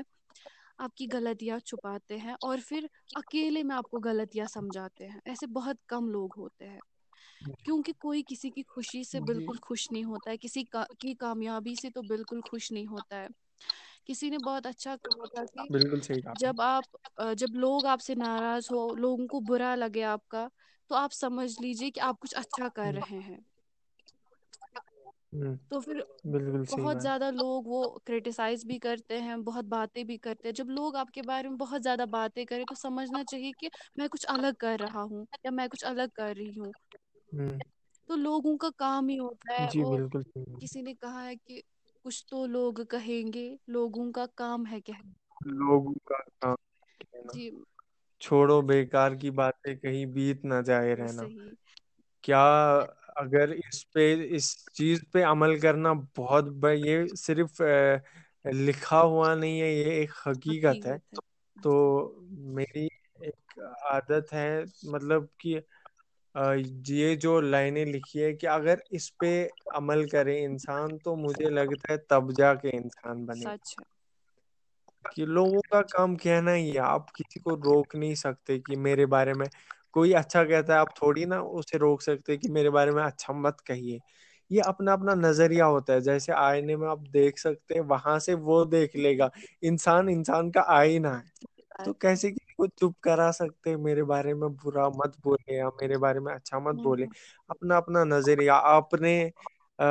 [0.79, 2.85] آپ کی غلطیاں چھپاتے ہیں اور پھر
[3.15, 6.79] اکیلے میں آپ کو غلطیاں سمجھاتے ہیں۔ ایسے بہت کم لوگ ہوتے ہیں۔
[7.63, 10.63] کیونکہ کوئی کسی کی خوشی سے جی۔ بالکل خوش نہیں ہوتا ہے کسی
[10.99, 13.27] کی کامیابی سے تو بالکل خوش نہیں ہوتا ہے۔
[14.05, 15.67] کسی نے بہت اچھا کہا تھا کہ
[16.35, 16.95] جب آپ
[17.37, 20.47] جب لوگ آپ سے ناراض ہو لوگوں کو برا لگے آپ کا
[20.89, 23.37] تو آپ سمجھ لیجیے کہ آپ کچھ اچھا کر رہے ہیں۔
[25.69, 25.99] تو پھر
[26.69, 30.95] بہت زیادہ لوگ وہ کرٹیسائز بھی کرتے ہیں بہت باتیں بھی کرتے ہیں۔ جب لوگ
[30.97, 33.67] آپ کے بارے میں بہت زیادہ باتیں کریں تو سمجھنا چاہیے کہ
[33.97, 36.71] میں کچھ الگ کر رہا ہوں یا میں کچھ الگ کر رہی ہوں۔
[38.07, 40.21] تو لوگوں کا کام ہی ہوتا ہے جی وہ بالکل
[40.59, 41.61] کسی نے کہا ہے کہ
[42.05, 44.93] کچھ تو لوگ کہیں گے لوگوں کا کام ہے کہ
[45.59, 46.55] لوگوں کا کام
[47.01, 47.49] کہنا۔ جی۔
[48.21, 51.51] چھوڑو بیکار کی باتیں کہیں بیت نہ جائے رہنا۔ صحیح۔
[52.23, 52.45] کیا
[53.17, 57.61] اگر اس پہ اس چیز پہ عمل کرنا بہت ب یہ صرف
[58.59, 60.97] لکھا ہوا نہیں ہے یہ ایک حقیقت ہے۔
[61.57, 61.73] تو
[62.55, 62.87] میری
[63.21, 64.49] ایک عادت ہے
[64.85, 65.59] مطلب کہ
[66.87, 69.31] یہ جو لائنیں لکھی ہے کہ اگر اس پہ
[69.73, 73.49] عمل کرے انسان تو مجھے لگتا ہے تب جا کے انسان بنے۔
[75.05, 79.05] کہ لوگوں کا کام کہنا ہی ہے آپ کسی کو روک نہیں سکتے کہ میرے
[79.07, 79.47] بارے میں
[79.93, 83.33] کوئی اچھا کہتا ہے آپ تھوڑی نا اسے روک سکتے کہ میرے بارے میں اچھا
[83.35, 83.97] مت کہیے۔
[84.51, 88.33] یہ اپنا اپنا نظریہ ہوتا ہے جیسے آئینے میں آپ دیکھ سکتے ہیں وہاں سے
[88.41, 89.27] وہ دیکھ لے گا۔
[89.63, 91.45] انسان انسان کا آئینہ ہے۔
[91.83, 95.97] تو کیسے کہ کو چپ کرا سکتے میرے بارے میں برا مت بولے یا میرے
[95.97, 97.05] بارے میں اچھا مت بولے۔
[97.49, 99.13] اپنا اپنا نظریہ آپ نے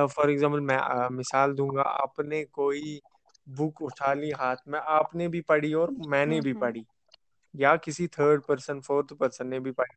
[0.08, 0.78] فار ایگزامپل میں
[1.12, 2.98] مثال دوں گا آپ نے کوئی
[3.46, 6.82] بک اٹھا لی ہاتھ میں آپ نے بھی پڑھی اور میں نے بھی پڑھی
[7.54, 9.94] یا کسی تھرڈ پرسن فورتھ پرسن نے بھی پائی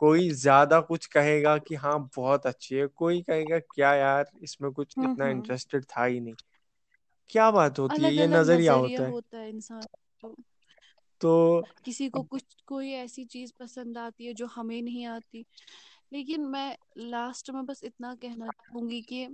[0.00, 4.24] کوئی زیادہ کچھ کہے گا کہ ہاں بہت اچھی ہے کوئی کہے گا کیا یار
[4.40, 6.34] اس میں کچھ اتنا ہوں۔ انٹرسٹیڈ تھا ہی نہیں۔
[7.30, 9.12] کیا بات ہوتی ہے یہ نظریہ ہوتا ہے۔
[11.20, 11.30] تو
[11.84, 15.42] کسی کو کچھ کوئی ایسی چیز پسند آتی ہے جو ہمیں نہیں آتی۔
[16.10, 16.70] لیکن میں
[17.04, 19.26] لاسٹ میں بس اتنا کہنا چاہوں گی کہ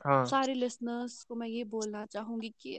[0.00, 2.78] ہاں۔ سارے لسنرس کو میں یہ بولنا چاہوں گی کہ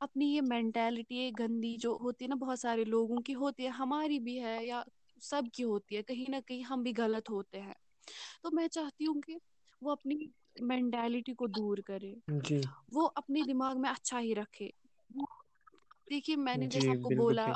[0.00, 1.06] اپنی یہ مینٹلٹی
[1.38, 4.82] گندی جو ہوتی ہے نا بہت سارے لوگوں کی ہوتی ہے ہماری بھی ہے یا
[5.22, 7.74] سب کی ہوتی ہے کہیں نہ کہیں ہم بھی غلط ہوتے ہیں۔
[8.42, 9.36] تو میں چاہتی ہوں کہ
[9.82, 10.16] وہ اپنی
[10.62, 12.60] مینٹلٹی کو دور کرے۔ جی۔
[12.92, 14.68] وہ اپنی دماغ میں اچھا ہی رکھے۔
[16.06, 17.46] دیکھیے میں نے جی آپ کو بولا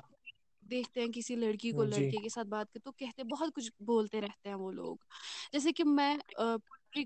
[0.63, 3.71] دیکھتے ہیں کسی لڑکی کو جی۔ لڑکے کے ساتھ بات کر تو کہتے بہت کچھ
[3.83, 4.97] بولتے رہتے ہیں وہ لوگ۔
[5.53, 6.15] جیسے کہ میں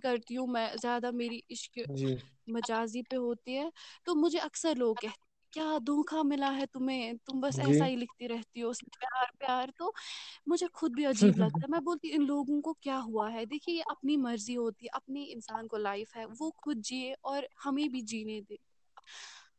[0.02, 2.14] کرتی ہوں میں زیادہ میری عشق جی۔
[2.48, 3.68] مجازی پہ ہوتی ہے
[4.04, 5.20] تو مجھے اکثر لوگ کہتے
[5.52, 9.68] کیا دھوکا ملا ہے تمہیں؟ تم بس ایسا ہی لکھتی رہتی ہو اس پیار پیار۔
[9.76, 9.90] تو
[10.46, 13.74] مجھے خود بھی عجیب لگتا ہے۔ میں بولتی ان لوگوں کو کیا ہوا ہے؟ دیکھیے
[13.76, 17.86] یہ اپنی مرضی ہوتی ہے اپنی انسان کو لائف ہے وہ خود جیے اور ہمیں
[17.88, 18.56] بھی جینے دے۔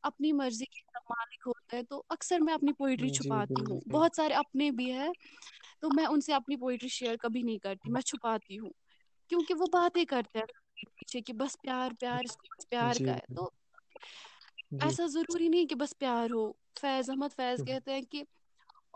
[0.04, 4.16] اپنی مرضی کے مالک ہوتا ہے تو اکثر میں اپنی پوئٹری جی چھپاتی ہوں۔ بہت
[4.16, 5.08] سارے اپنے بھی ہے
[5.82, 8.72] تو میں ان سے اپنی پوئٹری شیئر کبھی نہیں کرتی میں چھپاتی ہوں۔
[9.30, 10.46] کیونکہ وہ باتیں کرتے ہیں۔
[10.92, 13.50] پیچھے کہ بس پیار پیار اس کو پیار جی۔ کا ہے۔ تو
[14.74, 18.24] جی۔ ایسا ضروری نہیں کہ بس پیار ہو۔ فیض احمد فیض کہتے ہیں کہ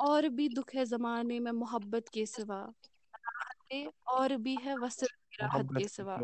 [0.01, 2.65] اور بھی دکھ ہے زمانے میں محبت کے سوا
[4.09, 5.05] اور بھی ہے وصل
[5.39, 6.19] راحت کے سوا۔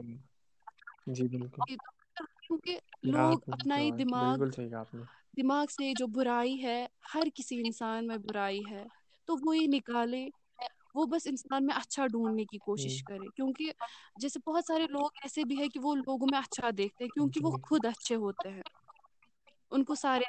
[1.07, 1.63] جی بالکل۔
[2.55, 4.37] کیونکہ لوگ اپنا ہی دماغ
[5.37, 6.77] دماغ سے جو برائی ہے
[7.13, 8.83] ہر کسی انسان میں برائی ہے۔
[9.27, 10.27] تو وہ یہ نکالے
[10.95, 13.71] وہ بس انسان میں اچھا ڈھونڈنے کی کوشش کرے۔ کیونکہ
[14.17, 17.39] جیسے بہت سارے لوگ ایسے بھی ہے کہ وہ لوگوں میں اچھا دیکھتے ہیں کیونکہ
[17.43, 18.61] وہ جی خود اچھے ہوتے ہیں۔
[19.71, 20.23] ان کو سارے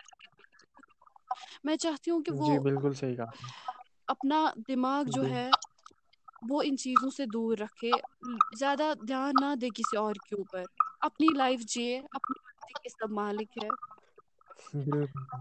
[1.65, 3.31] میں چاہتی ہوں کہ وہ جی بالکل صحیح کہا
[4.09, 5.49] اپنا دماغ جو جی۔ ہے
[6.43, 7.99] وہ ان چیزوں سے دور رکھے۔
[8.53, 10.65] زیادہ دھیان نہ دے کسی اور کے اوپر۔
[11.05, 13.71] اپنی لائف جی اپنی مرضی کے سب مالک ہے۔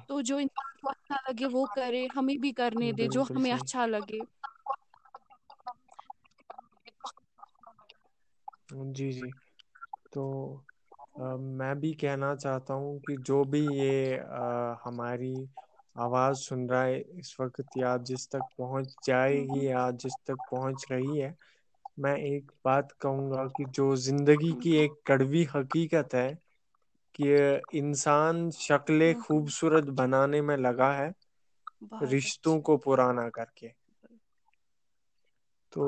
[0.08, 3.86] تو جو انسان کو اچھا لگے وہ کرے ہمیں بھی کرنے دے جو ہمیں اچھا
[3.88, 4.22] لگے۔
[8.92, 9.30] جی جی۔
[10.14, 10.24] تو
[11.58, 14.20] میں بھی کہنا چاہتا ہوں کہ جو بھی یہ
[14.86, 15.36] ہماری
[15.96, 20.48] آواز سن رہا ہے اس وقت یا جس تک پہنچ جائے گی یا جس تک
[20.48, 21.32] پہنچ رہی ہے
[21.98, 26.30] میں ایک بات کہوں گا کہ جو زندگی کی ایک کڑوی حقیقت ہے
[27.16, 27.36] کہ
[27.74, 28.36] انسان
[29.08, 31.10] ہوں۔ خوبصورت بنانے میں لگا ہے
[32.08, 33.70] رشتوں اچھے کو پرانا کر کے۔
[35.72, 35.84] تو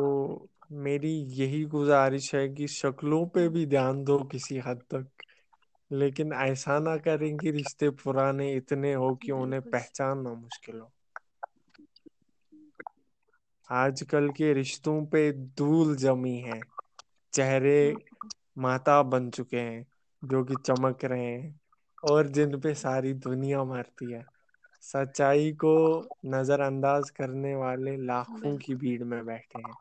[0.79, 5.05] میری یہی گزارش ہے کہ شکلوں پہ بھی دھیان دو کسی حد تک۔
[5.91, 10.87] لیکن ایسا نہ کریں کہ رشتے پرانے اتنے ہو کہ انہیں پہچاننا مشکل ہو۔
[13.69, 15.21] آج کل کے رشتوں پہ
[15.57, 16.59] دھول جمی ہے
[17.33, 17.79] چہرے
[18.57, 19.81] ماتا بن چکے ہیں
[20.23, 21.49] جو کہ چمک رہے ہیں
[22.03, 24.23] اور جن پہ ساری دنیا مرتی ہے۔
[24.83, 25.73] سچائی کو
[26.31, 29.73] نظر انداز کرنے والے لاکھوں کی بھیڑ میں بیٹھے ہیں۔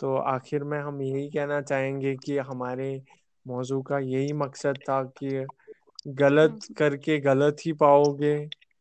[0.00, 2.90] تو آخر میں ہم یہی کہنا چاہیں گے کہ ہمارے
[3.46, 5.30] موضوع کا یہی مقصد تھا کہ
[6.18, 8.36] غلط کر کے غلط ہی پاؤ گے،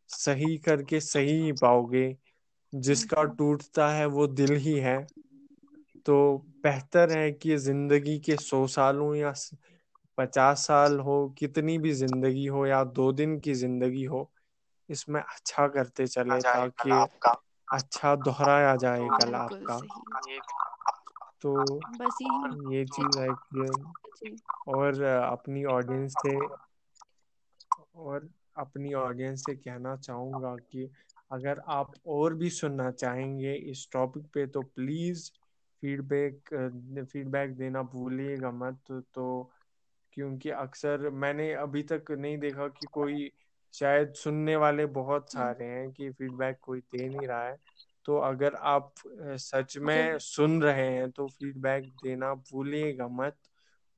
[0.09, 2.07] صحیح کر کے صحیح ہی پاؤ گے۔
[2.81, 4.97] جس کا ہوں ٹوٹتا ہے وہ دل ہی ہے۔
[6.05, 6.15] تو
[6.63, 9.31] بہتر ہے کہ زندگی کے سو سالوں یا
[10.17, 14.23] پچاس سال ہو کتنی بھی زندگی ہو یا دو دن کی زندگی ہو
[14.89, 17.05] اس میں اچھا کرتے چلے تاکہ
[17.67, 19.79] اچھا دہرایا جائے کل آپ کا۔
[21.41, 21.51] تو
[22.69, 23.65] یہ چیز ہے کہ
[24.17, 24.35] جی۔
[24.67, 26.35] اور اپنی آڈینس سے
[27.95, 28.21] اور
[28.55, 30.87] اپنی آڈینس سے کہنا چاہوں گا کہ
[31.31, 35.29] اگر آپ اور بھی سننا چاہیں گے اس ٹاپک پہ تو please
[35.83, 36.53] feedback
[37.11, 38.77] feedback دینا بھولیے گا مت۔
[39.09, 39.25] تو
[40.13, 43.27] کیونکہ اکثر میں نے ابھی تک نہیں دیکھا کہ کوئی
[43.73, 47.55] شاید سننے والے بہت سارے ہیں کہ فیڈ بیک کوئی دے نہیں رہا ہے۔
[48.05, 48.89] تو اگر آپ
[49.41, 53.35] سچ میں سن رہے ہیں تو فیڈ بیک دینا بھولیے گا مت۔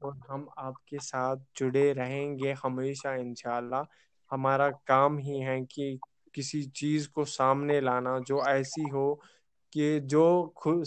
[0.02, 3.84] اور ہم آپ کے ساتھ جڑے رہیں گے ہمیشہ انشاء اللہ
[4.32, 5.96] ہمارا کام ہی ہے کہ
[6.38, 9.14] کسی چیز کو سامنے لانا جو ایسی ہو
[9.74, 10.24] کہ جو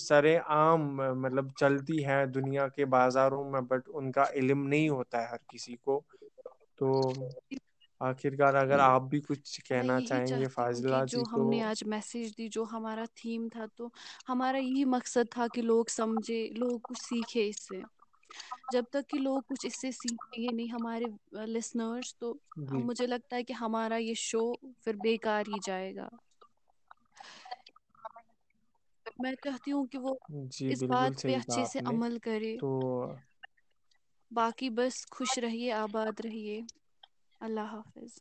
[0.01, 0.82] سر عام
[1.16, 5.48] مطلب چلتی ہے دنیا کے بازاروں میں بٹ ان کا علم نہیں ہوتا ہے ہر
[5.48, 6.01] کسی کو۔
[6.78, 6.88] تو
[8.01, 11.61] آخر کار اگر آپ بھی کچھ کہنا چاہیں گے فاضلہ جو جی ہم تو نے
[11.62, 13.88] آج میسج دی جو ہمارا تھیم تھا تو
[14.28, 17.82] ہمارا یہی مقصد تھا کہ لوگ سمجھے لوگ کچھ سیکھے اس سے۔
[18.70, 21.07] جب تک کہ لوگ کچھ اس سے سیکھیں گے نہیں ہمارے
[21.49, 22.33] لسنرس تو
[22.64, 24.45] جی۔ مجھے لگتا ہے کہ ہمارا یہ شو
[24.76, 26.09] پھر بےیکار ہی جائے گا۔
[29.16, 30.14] میں چاہتی ہوں کہ وہ
[30.51, 32.55] جی اس بات پہ اچھے سے عمل کرے۔
[34.31, 36.61] باقی بس خوش رہیے آباد رہیے۔
[37.41, 38.12] اللہ حافظ۔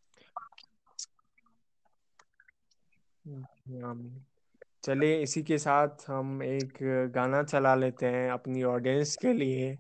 [4.84, 6.82] چلے اسی کے ساتھ ہم ایک
[7.16, 9.76] گانا چلا لیتے ہیں اپنی آڈینس کے لیے۔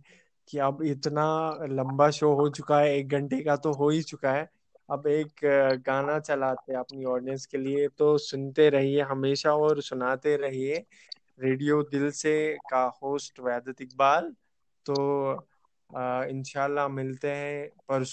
[0.49, 1.25] کہ اب اتنا
[1.69, 4.45] لمبا شو ہو چکا ہے، ایک گھنٹے کا تو ہو ہی چکا ہے۔
[4.89, 5.43] اب ایک
[5.87, 10.75] گانا چلاتے اپنی آڈینس کے لیے تو سنتے رہیے، ہمیشہ اور سناتے رہیے۔
[11.41, 12.33] ریڈیو دل سے
[12.71, 14.23] کا ہوسٹ ویدت اقبال۔
[14.85, 14.95] تو
[16.29, 18.07] انشاء اللہ ملتے ہیں پرسوں۔